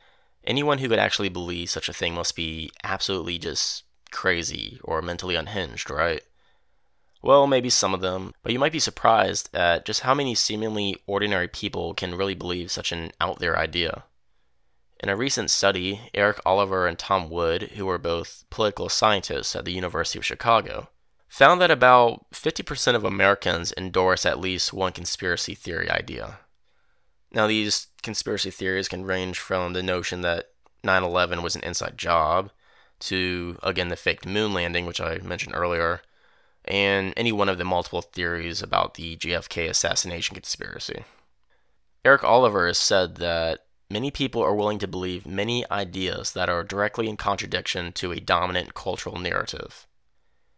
anyone 0.44 0.78
who 0.78 0.88
could 0.88 0.98
actually 0.98 1.28
believe 1.28 1.70
such 1.70 1.88
a 1.88 1.92
thing 1.92 2.14
must 2.14 2.36
be 2.36 2.70
absolutely 2.84 3.38
just 3.38 3.84
crazy 4.10 4.78
or 4.84 5.02
mentally 5.02 5.34
unhinged, 5.34 5.90
right? 5.90 6.22
Well, 7.22 7.46
maybe 7.46 7.70
some 7.70 7.94
of 7.94 8.02
them, 8.02 8.34
but 8.42 8.52
you 8.52 8.58
might 8.58 8.72
be 8.72 8.78
surprised 8.78 9.48
at 9.54 9.86
just 9.86 10.02
how 10.02 10.14
many 10.14 10.34
seemingly 10.34 10.96
ordinary 11.06 11.48
people 11.48 11.94
can 11.94 12.14
really 12.14 12.34
believe 12.34 12.70
such 12.70 12.92
an 12.92 13.12
out 13.20 13.38
there 13.38 13.58
idea. 13.58 14.04
In 15.04 15.10
a 15.10 15.16
recent 15.16 15.50
study, 15.50 16.00
Eric 16.14 16.40
Oliver 16.46 16.86
and 16.86 16.98
Tom 16.98 17.28
Wood, 17.28 17.72
who 17.76 17.86
are 17.90 17.98
both 17.98 18.46
political 18.48 18.88
scientists 18.88 19.54
at 19.54 19.66
the 19.66 19.72
University 19.74 20.18
of 20.18 20.24
Chicago, 20.24 20.88
found 21.28 21.60
that 21.60 21.70
about 21.70 22.24
50% 22.32 22.94
of 22.94 23.04
Americans 23.04 23.70
endorse 23.76 24.24
at 24.24 24.40
least 24.40 24.72
one 24.72 24.92
conspiracy 24.92 25.54
theory 25.54 25.90
idea. 25.90 26.38
Now, 27.32 27.46
these 27.46 27.88
conspiracy 28.02 28.50
theories 28.50 28.88
can 28.88 29.04
range 29.04 29.38
from 29.38 29.74
the 29.74 29.82
notion 29.82 30.22
that 30.22 30.52
9 30.84 31.02
11 31.02 31.42
was 31.42 31.54
an 31.54 31.64
inside 31.64 31.98
job 31.98 32.50
to, 33.00 33.58
again, 33.62 33.88
the 33.88 33.96
faked 33.96 34.24
moon 34.24 34.54
landing, 34.54 34.86
which 34.86 35.02
I 35.02 35.18
mentioned 35.18 35.54
earlier, 35.54 36.00
and 36.64 37.12
any 37.14 37.30
one 37.30 37.50
of 37.50 37.58
the 37.58 37.64
multiple 37.66 38.00
theories 38.00 38.62
about 38.62 38.94
the 38.94 39.18
JFK 39.18 39.68
assassination 39.68 40.32
conspiracy. 40.32 41.04
Eric 42.06 42.24
Oliver 42.24 42.66
has 42.66 42.78
said 42.78 43.16
that 43.16 43.63
many 43.94 44.10
people 44.10 44.42
are 44.42 44.56
willing 44.56 44.80
to 44.80 44.88
believe 44.88 45.24
many 45.24 45.64
ideas 45.70 46.32
that 46.32 46.48
are 46.48 46.64
directly 46.64 47.08
in 47.08 47.16
contradiction 47.16 47.92
to 47.92 48.10
a 48.10 48.18
dominant 48.18 48.74
cultural 48.74 49.20
narrative. 49.20 49.86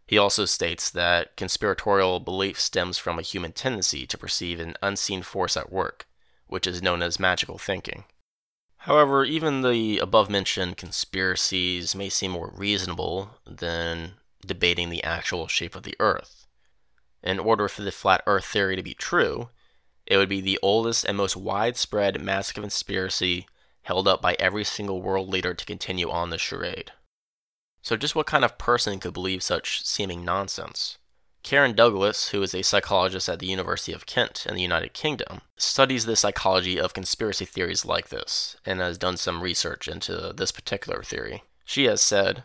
He 0.07 0.17
also 0.17 0.47
states 0.47 0.89
that 0.89 1.37
conspiratorial 1.37 2.19
belief 2.21 2.59
stems 2.59 2.97
from 2.97 3.19
a 3.19 3.29
human 3.31 3.53
tendency 3.53 4.07
to 4.07 4.17
perceive 4.17 4.59
an 4.59 4.75
unseen 4.81 5.21
force 5.21 5.55
at 5.55 5.71
work, 5.71 6.07
which 6.47 6.67
is 6.67 6.81
known 6.81 7.03
as 7.03 7.21
magical 7.21 7.59
thinking. 7.59 8.05
However, 8.79 9.23
even 9.27 9.61
the 9.61 9.99
above 9.99 10.31
mentioned 10.31 10.79
conspiracies 10.79 11.95
may 11.95 12.09
seem 12.09 12.31
more 12.31 12.55
reasonable 12.57 13.33
than 13.47 14.15
debating 14.47 14.89
the 14.89 15.05
actual 15.05 15.47
shape 15.47 15.77
of 15.77 15.83
the 15.83 15.97
Earth. 16.01 16.47
In 17.23 17.39
order 17.39 17.69
for 17.69 17.83
the 17.83 17.93
flat 17.93 18.23
Earth 18.27 18.47
theory 18.47 18.77
to 18.77 18.83
be 18.83 18.95
true, 18.95 19.51
it 20.07 20.17
would 20.17 20.29
be 20.29 20.41
the 20.41 20.59
oldest 20.63 21.05
and 21.05 21.17
most 21.17 21.37
widespread 21.37 22.21
massive 22.21 22.55
conspiracy 22.55 23.47
held 23.83 24.09
up 24.09 24.23
by 24.23 24.37
every 24.39 24.65
single 24.65 25.03
world 25.03 25.29
leader 25.29 25.55
to 25.55 25.65
continue 25.65 26.11
on 26.11 26.31
the 26.31 26.39
charade. 26.39 26.93
So, 27.83 27.97
just 27.97 28.17
what 28.17 28.27
kind 28.27 28.45
of 28.45 28.59
person 28.59 28.99
could 28.99 29.13
believe 29.15 29.43
such 29.43 29.85
seeming 29.85 30.25
nonsense? 30.25 30.99
Karen 31.45 31.77
Douglas, 31.77 32.31
who 32.31 32.43
is 32.43 32.53
a 32.53 32.63
psychologist 32.63 33.29
at 33.29 33.39
the 33.39 33.47
University 33.47 33.93
of 33.93 34.07
Kent 34.07 34.45
in 34.49 34.57
the 34.57 34.63
United 34.63 34.93
Kingdom, 34.93 35.43
studies 35.57 36.05
the 36.05 36.17
psychology 36.17 36.81
of 36.81 36.93
conspiracy 36.93 37.45
theories 37.45 37.85
like 37.85 38.09
this 38.09 38.57
and 38.67 38.81
has 38.81 38.99
done 38.99 39.17
some 39.17 39.41
research 39.41 39.87
into 39.87 40.33
this 40.37 40.51
particular 40.51 41.05
theory. 41.05 41.45
She 41.65 41.85
has 41.85 42.03
said, 42.03 42.43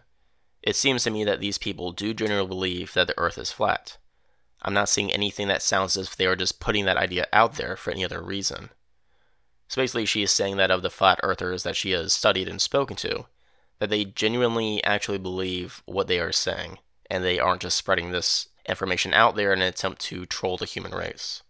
It 0.61 0.75
seems 0.75 1.03
to 1.05 1.09
me 1.09 1.23
that 1.23 1.39
these 1.39 1.57
people 1.57 1.91
do 1.91 2.13
generally 2.13 2.47
believe 2.47 2.93
that 2.93 3.07
the 3.07 3.17
earth 3.17 3.39
is 3.39 3.51
flat. 3.51 3.97
I'm 4.61 4.73
not 4.73 4.89
seeing 4.89 5.11
anything 5.11 5.47
that 5.47 5.61
sounds 5.61 5.97
as 5.97 6.07
if 6.07 6.15
they 6.15 6.25
are 6.25 6.35
just 6.35 6.59
putting 6.59 6.85
that 6.85 6.97
idea 6.97 7.27
out 7.33 7.55
there 7.55 7.75
for 7.75 7.91
any 7.91 8.05
other 8.05 8.21
reason. 8.21 8.69
So 9.67 9.81
basically, 9.81 10.05
she 10.05 10.23
is 10.23 10.31
saying 10.31 10.57
that 10.57 10.71
of 10.71 10.81
the 10.81 10.89
flat 10.89 11.19
earthers 11.23 11.63
that 11.63 11.75
she 11.75 11.91
has 11.91 12.13
studied 12.13 12.47
and 12.47 12.61
spoken 12.61 12.95
to, 12.97 13.25
that 13.79 13.89
they 13.89 14.05
genuinely 14.05 14.83
actually 14.83 15.17
believe 15.17 15.81
what 15.85 16.07
they 16.07 16.19
are 16.19 16.31
saying, 16.31 16.77
and 17.09 17.23
they 17.23 17.39
aren't 17.39 17.61
just 17.61 17.77
spreading 17.77 18.11
this 18.11 18.49
information 18.67 19.13
out 19.13 19.35
there 19.35 19.53
in 19.53 19.61
an 19.61 19.67
attempt 19.67 20.01
to 20.01 20.25
troll 20.25 20.57
the 20.57 20.65
human 20.65 20.91
race. 20.91 21.41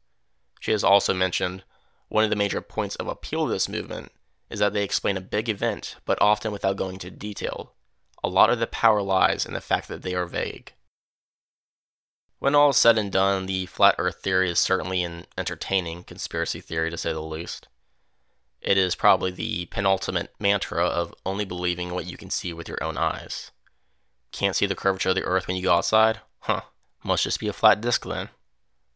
She 0.60 0.71
has 0.71 0.84
also 0.84 1.13
mentioned 1.13 1.63
one 2.08 2.24
of 2.24 2.30
the 2.30 2.36
major 2.36 2.62
points 2.62 2.95
of 2.97 3.08
appeal 3.08 3.47
to 3.47 3.52
this 3.52 3.67
movement 3.67 4.12
is 4.50 4.60
that 4.60 4.74
they 4.74 4.84
explain 4.84 5.17
a 5.17 5.21
big 5.21 5.50
event, 5.50 5.95
but 6.06 6.21
often 6.21 6.52
without 6.52 6.76
going 6.76 6.93
into 6.93 7.10
detail. 7.10 7.74
A 8.24 8.30
lot 8.30 8.50
of 8.50 8.60
the 8.60 8.67
power 8.67 9.02
lies 9.02 9.45
in 9.45 9.54
the 9.54 9.62
fact 9.62 9.88
that 9.88 10.04
they 10.04 10.13
are 10.13 10.26
vague. 10.26 10.74
When 12.42 12.56
all 12.56 12.72
is 12.72 12.78
said 12.78 12.98
and 12.98 13.12
done, 13.12 13.46
the 13.46 13.68
flat 13.68 13.94
earth 14.00 14.24
theory 14.24 14.50
is 14.50 14.58
certainly 14.58 15.04
an 15.04 15.28
entertaining 15.38 16.04
conspiracy 16.04 16.60
theory 16.60 16.90
to 16.90 16.98
say 16.98 17.14
the 17.14 17.22
least. 17.22 17.68
It 18.62 18.80
is 18.80 18.96
probably 18.96 19.30
the 19.30 19.68
penultimate 19.68 20.34
mantra 20.40 20.84
of 20.84 21.14
only 21.24 21.46
believing 21.46 21.94
what 21.94 22.08
you 22.08 22.18
can 22.18 22.32
see 22.32 22.52
with 22.52 22.68
your 22.68 22.84
own 22.84 22.98
eyes. 22.98 23.52
Can't 24.32 24.56
see 24.56 24.66
the 24.66 24.74
curvature 24.74 25.10
of 25.10 25.16
the 25.16 25.24
earth 25.24 25.46
when 25.46 25.56
you 25.56 25.62
go 25.62 25.76
outside? 25.76 26.22
Huh, 26.40 26.62
must 27.04 27.26
just 27.26 27.40
be 27.40 27.48
a 27.48 27.54
flat 27.54 27.80
disk 27.80 28.06
then. 28.06 28.30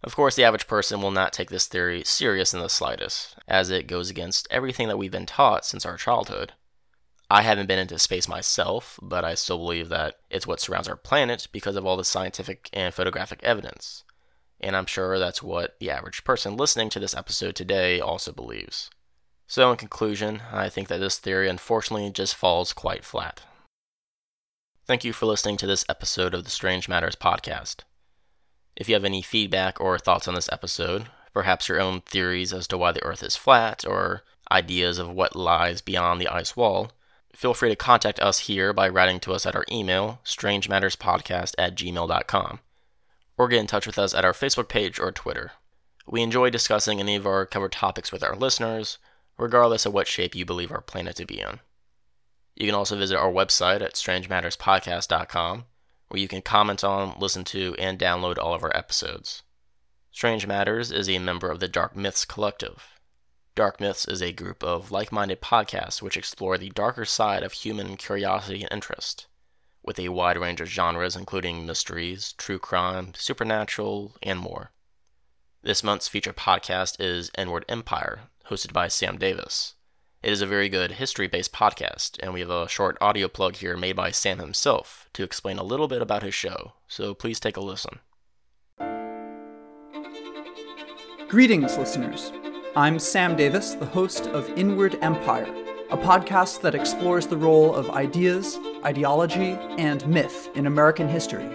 Of 0.03 0.15
course, 0.15 0.35
the 0.35 0.43
average 0.43 0.65
person 0.65 0.99
will 0.99 1.11
not 1.11 1.31
take 1.31 1.51
this 1.51 1.67
theory 1.67 2.03
serious 2.03 2.51
in 2.51 2.61
the 2.61 2.67
slightest, 2.67 3.35
as 3.47 3.69
it 3.69 3.85
goes 3.85 4.09
against 4.09 4.47
everything 4.49 4.87
that 4.87 4.97
we've 4.97 5.11
been 5.11 5.27
taught 5.27 5.67
since 5.67 5.85
our 5.85 5.97
childhood. 5.97 6.53
I 7.29 7.41
haven't 7.41 7.67
been 7.67 7.79
into 7.79 7.97
space 7.97 8.27
myself, 8.27 8.99
but 9.01 9.25
I 9.25 9.33
still 9.33 9.57
believe 9.57 9.89
that 9.89 10.19
it's 10.29 10.45
what 10.45 10.59
surrounds 10.59 10.87
our 10.87 10.95
planet 10.95 11.47
because 11.51 11.75
of 11.75 11.85
all 11.85 11.97
the 11.97 12.03
scientific 12.03 12.69
and 12.71 12.93
photographic 12.93 13.41
evidence. 13.41 14.03
And 14.59 14.75
I'm 14.75 14.85
sure 14.85 15.17
that's 15.17 15.41
what 15.41 15.75
the 15.79 15.89
average 15.89 16.23
person 16.23 16.55
listening 16.55 16.89
to 16.91 16.99
this 16.99 17.15
episode 17.15 17.55
today 17.55 17.99
also 17.99 18.31
believes. 18.31 18.89
So, 19.47 19.71
in 19.71 19.77
conclusion, 19.77 20.41
I 20.51 20.69
think 20.69 20.87
that 20.87 20.99
this 20.99 21.17
theory 21.17 21.49
unfortunately 21.49 22.09
just 22.11 22.35
falls 22.35 22.73
quite 22.73 23.03
flat. 23.03 23.41
Thank 24.85 25.03
you 25.03 25.13
for 25.13 25.25
listening 25.25 25.57
to 25.57 25.67
this 25.67 25.85
episode 25.89 26.35
of 26.35 26.43
the 26.43 26.51
Strange 26.51 26.87
Matters 26.87 27.15
podcast. 27.15 27.81
If 28.75 28.87
you 28.87 28.93
have 28.93 29.05
any 29.05 29.21
feedback 29.21 29.81
or 29.81 29.97
thoughts 29.97 30.27
on 30.27 30.35
this 30.35 30.49
episode, 30.51 31.07
perhaps 31.33 31.67
your 31.67 31.81
own 31.81 32.01
theories 32.01 32.53
as 32.53 32.67
to 32.67 32.77
why 32.77 32.91
the 32.91 33.03
Earth 33.03 33.23
is 33.23 33.35
flat, 33.35 33.83
or 33.85 34.23
ideas 34.51 34.99
of 34.99 35.09
what 35.09 35.35
lies 35.35 35.81
beyond 35.81 36.21
the 36.21 36.27
ice 36.27 36.55
wall, 36.55 36.91
feel 37.35 37.53
free 37.53 37.69
to 37.69 37.75
contact 37.75 38.19
us 38.19 38.39
here 38.39 38.73
by 38.73 38.89
writing 38.89 39.19
to 39.21 39.33
us 39.33 39.45
at 39.45 39.55
our 39.55 39.65
email, 39.71 40.19
strangematterspodcast 40.25 41.53
at 41.57 41.75
gmail.com, 41.75 42.59
or 43.37 43.47
get 43.47 43.59
in 43.59 43.67
touch 43.67 43.85
with 43.85 43.99
us 43.99 44.13
at 44.13 44.25
our 44.25 44.33
Facebook 44.33 44.69
page 44.69 44.99
or 44.99 45.11
Twitter. 45.11 45.51
We 46.07 46.21
enjoy 46.21 46.49
discussing 46.49 46.99
any 46.99 47.15
of 47.15 47.25
our 47.25 47.45
covered 47.45 47.71
topics 47.71 48.11
with 48.11 48.23
our 48.23 48.35
listeners, 48.35 48.97
regardless 49.37 49.85
of 49.85 49.93
what 49.93 50.07
shape 50.07 50.35
you 50.35 50.45
believe 50.45 50.71
our 50.71 50.81
planet 50.81 51.15
to 51.17 51.25
be 51.25 51.39
in. 51.39 51.59
You 52.55 52.67
can 52.67 52.75
also 52.75 52.97
visit 52.97 53.17
our 53.17 53.31
website 53.31 53.81
at 53.81 53.95
strangematterspodcast.com 53.95 55.65
where 56.07 56.21
you 56.21 56.27
can 56.27 56.41
comment 56.41 56.83
on, 56.83 57.17
listen 57.19 57.43
to, 57.43 57.75
and 57.79 57.99
download 57.99 58.37
all 58.37 58.53
of 58.53 58.63
our 58.63 58.75
episodes. 58.75 59.43
Strange 60.11 60.47
Matters 60.47 60.91
is 60.91 61.09
a 61.09 61.19
member 61.19 61.51
of 61.51 61.59
the 61.59 61.67
Dark 61.67 61.95
Myths 61.95 62.25
Collective. 62.25 62.94
Dark 63.55 63.79
Myths 63.79 64.05
is 64.05 64.21
a 64.21 64.33
group 64.33 64.65
of 64.65 64.91
like 64.91 65.13
minded 65.13 65.41
podcasts 65.41 66.01
which 66.01 66.17
explore 66.17 66.57
the 66.57 66.71
darker 66.71 67.05
side 67.05 67.41
of 67.41 67.53
human 67.53 67.95
curiosity 67.95 68.63
and 68.63 68.71
interest, 68.71 69.27
with 69.81 69.97
a 69.97 70.09
wide 70.09 70.37
range 70.37 70.59
of 70.59 70.67
genres 70.67 71.15
including 71.15 71.65
mysteries, 71.65 72.33
true 72.33 72.59
crime, 72.59 73.13
supernatural, 73.15 74.13
and 74.21 74.39
more. 74.39 74.71
This 75.63 75.85
month's 75.85 76.09
featured 76.09 76.35
podcast 76.35 76.97
is 76.99 77.31
Inward 77.37 77.63
Empire, 77.69 78.23
hosted 78.49 78.73
by 78.73 78.89
Sam 78.89 79.17
Davis. 79.17 79.75
It 80.21 80.33
is 80.33 80.41
a 80.41 80.47
very 80.47 80.67
good 80.67 80.91
history 80.91 81.27
based 81.27 81.53
podcast, 81.53 82.19
and 82.21 82.33
we 82.33 82.41
have 82.41 82.49
a 82.49 82.67
short 82.67 82.97
audio 82.99 83.29
plug 83.29 83.55
here 83.55 83.77
made 83.77 83.95
by 83.95 84.11
Sam 84.11 84.39
himself 84.39 85.07
to 85.13 85.23
explain 85.23 85.59
a 85.59 85.63
little 85.63 85.87
bit 85.87 86.01
about 86.01 86.23
his 86.23 86.35
show, 86.35 86.73
so 86.89 87.13
please 87.13 87.39
take 87.39 87.55
a 87.55 87.61
listen. 87.61 87.99
Greetings, 91.29 91.77
listeners. 91.77 92.33
I'm 92.75 92.99
Sam 92.99 93.35
Davis, 93.35 93.73
the 93.73 93.85
host 93.85 94.27
of 94.27 94.49
Inward 94.57 94.97
Empire, 95.01 95.47
a 95.89 95.97
podcast 95.97 96.61
that 96.61 96.75
explores 96.75 97.27
the 97.27 97.37
role 97.37 97.73
of 97.73 97.89
ideas, 97.91 98.59
ideology, 98.83 99.57
and 99.77 100.05
myth 100.07 100.49
in 100.55 100.67
American 100.67 101.07
history 101.07 101.49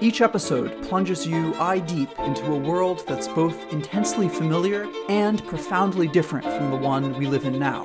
each 0.00 0.20
episode 0.20 0.80
plunges 0.84 1.26
you 1.26 1.52
eye 1.54 1.80
deep 1.80 2.08
into 2.20 2.52
a 2.52 2.56
world 2.56 3.02
that's 3.08 3.26
both 3.26 3.72
intensely 3.72 4.28
familiar 4.28 4.86
and 5.08 5.44
profoundly 5.46 6.06
different 6.06 6.44
from 6.44 6.70
the 6.70 6.76
one 6.76 7.18
we 7.18 7.26
live 7.26 7.44
in 7.44 7.58
now. 7.58 7.82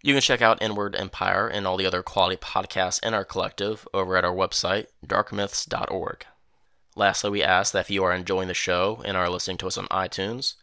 You 0.03 0.13
can 0.13 0.21
check 0.21 0.43
out 0.43 0.63
Inward 0.63 0.95
Empire 0.95 1.49
and 1.49 1.67
all 1.67 1.79
the 1.79 1.87
other 1.87 2.03
quality 2.03 2.37
podcasts 2.37 3.03
in 3.03 3.15
our 3.15 3.25
collective 3.25 3.89
over 3.95 4.19
at 4.19 4.25
our 4.25 4.35
website, 4.35 4.89
darkmyths.org. 5.05 6.27
Lastly, 6.97 7.31
we 7.31 7.43
ask 7.43 7.73
that 7.73 7.81
if 7.81 7.91
you 7.91 8.05
are 8.05 8.15
enjoying 8.15 8.49
the 8.49 8.55
show 8.55 9.03
and 9.05 9.17
are 9.17 9.29
listening 9.29 9.57
to 9.59 9.67
us 9.67 9.77
on 9.77 9.87
iTunes, 9.87 10.55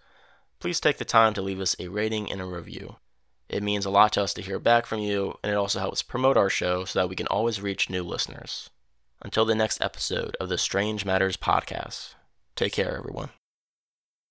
please 0.60 0.80
take 0.80 0.98
the 0.98 1.06
time 1.06 1.34
to 1.34 1.41
leave 1.41 1.60
us 1.60 1.76
a 1.80 1.89
rating 1.89 2.32
and 2.32 2.39
a 2.39 2.46
review. 2.46 2.98
It 3.50 3.63
means 3.63 3.86
a 3.86 3.89
lot 3.89 4.13
to 4.13 4.24
us 4.24 4.34
to 4.36 4.41
hear 4.41 4.60
back 4.60 4.86
from 4.86 5.00
you, 5.00 5.38
and 5.44 5.52
it 5.52 5.56
also 5.56 5.80
helps 5.80 6.02
promote 6.02 6.38
our 6.38 6.50
show 6.50 6.86
so 6.86 7.00
that 7.00 7.10
we 7.10 7.17
can 7.17 7.28
always 7.28 7.62
reach 7.62 7.89
new 7.89 8.04
listeners. 8.04 8.70
Until 9.22 9.44
the 9.44 9.56
next 9.56 9.82
episode 9.82 10.38
of 10.39 10.48
the 10.48 10.58
Strange 10.58 11.04
Matters 11.04 11.36
podcast, 11.36 12.15
take 12.56 12.72
care, 12.72 12.98
everyone. 12.98 13.30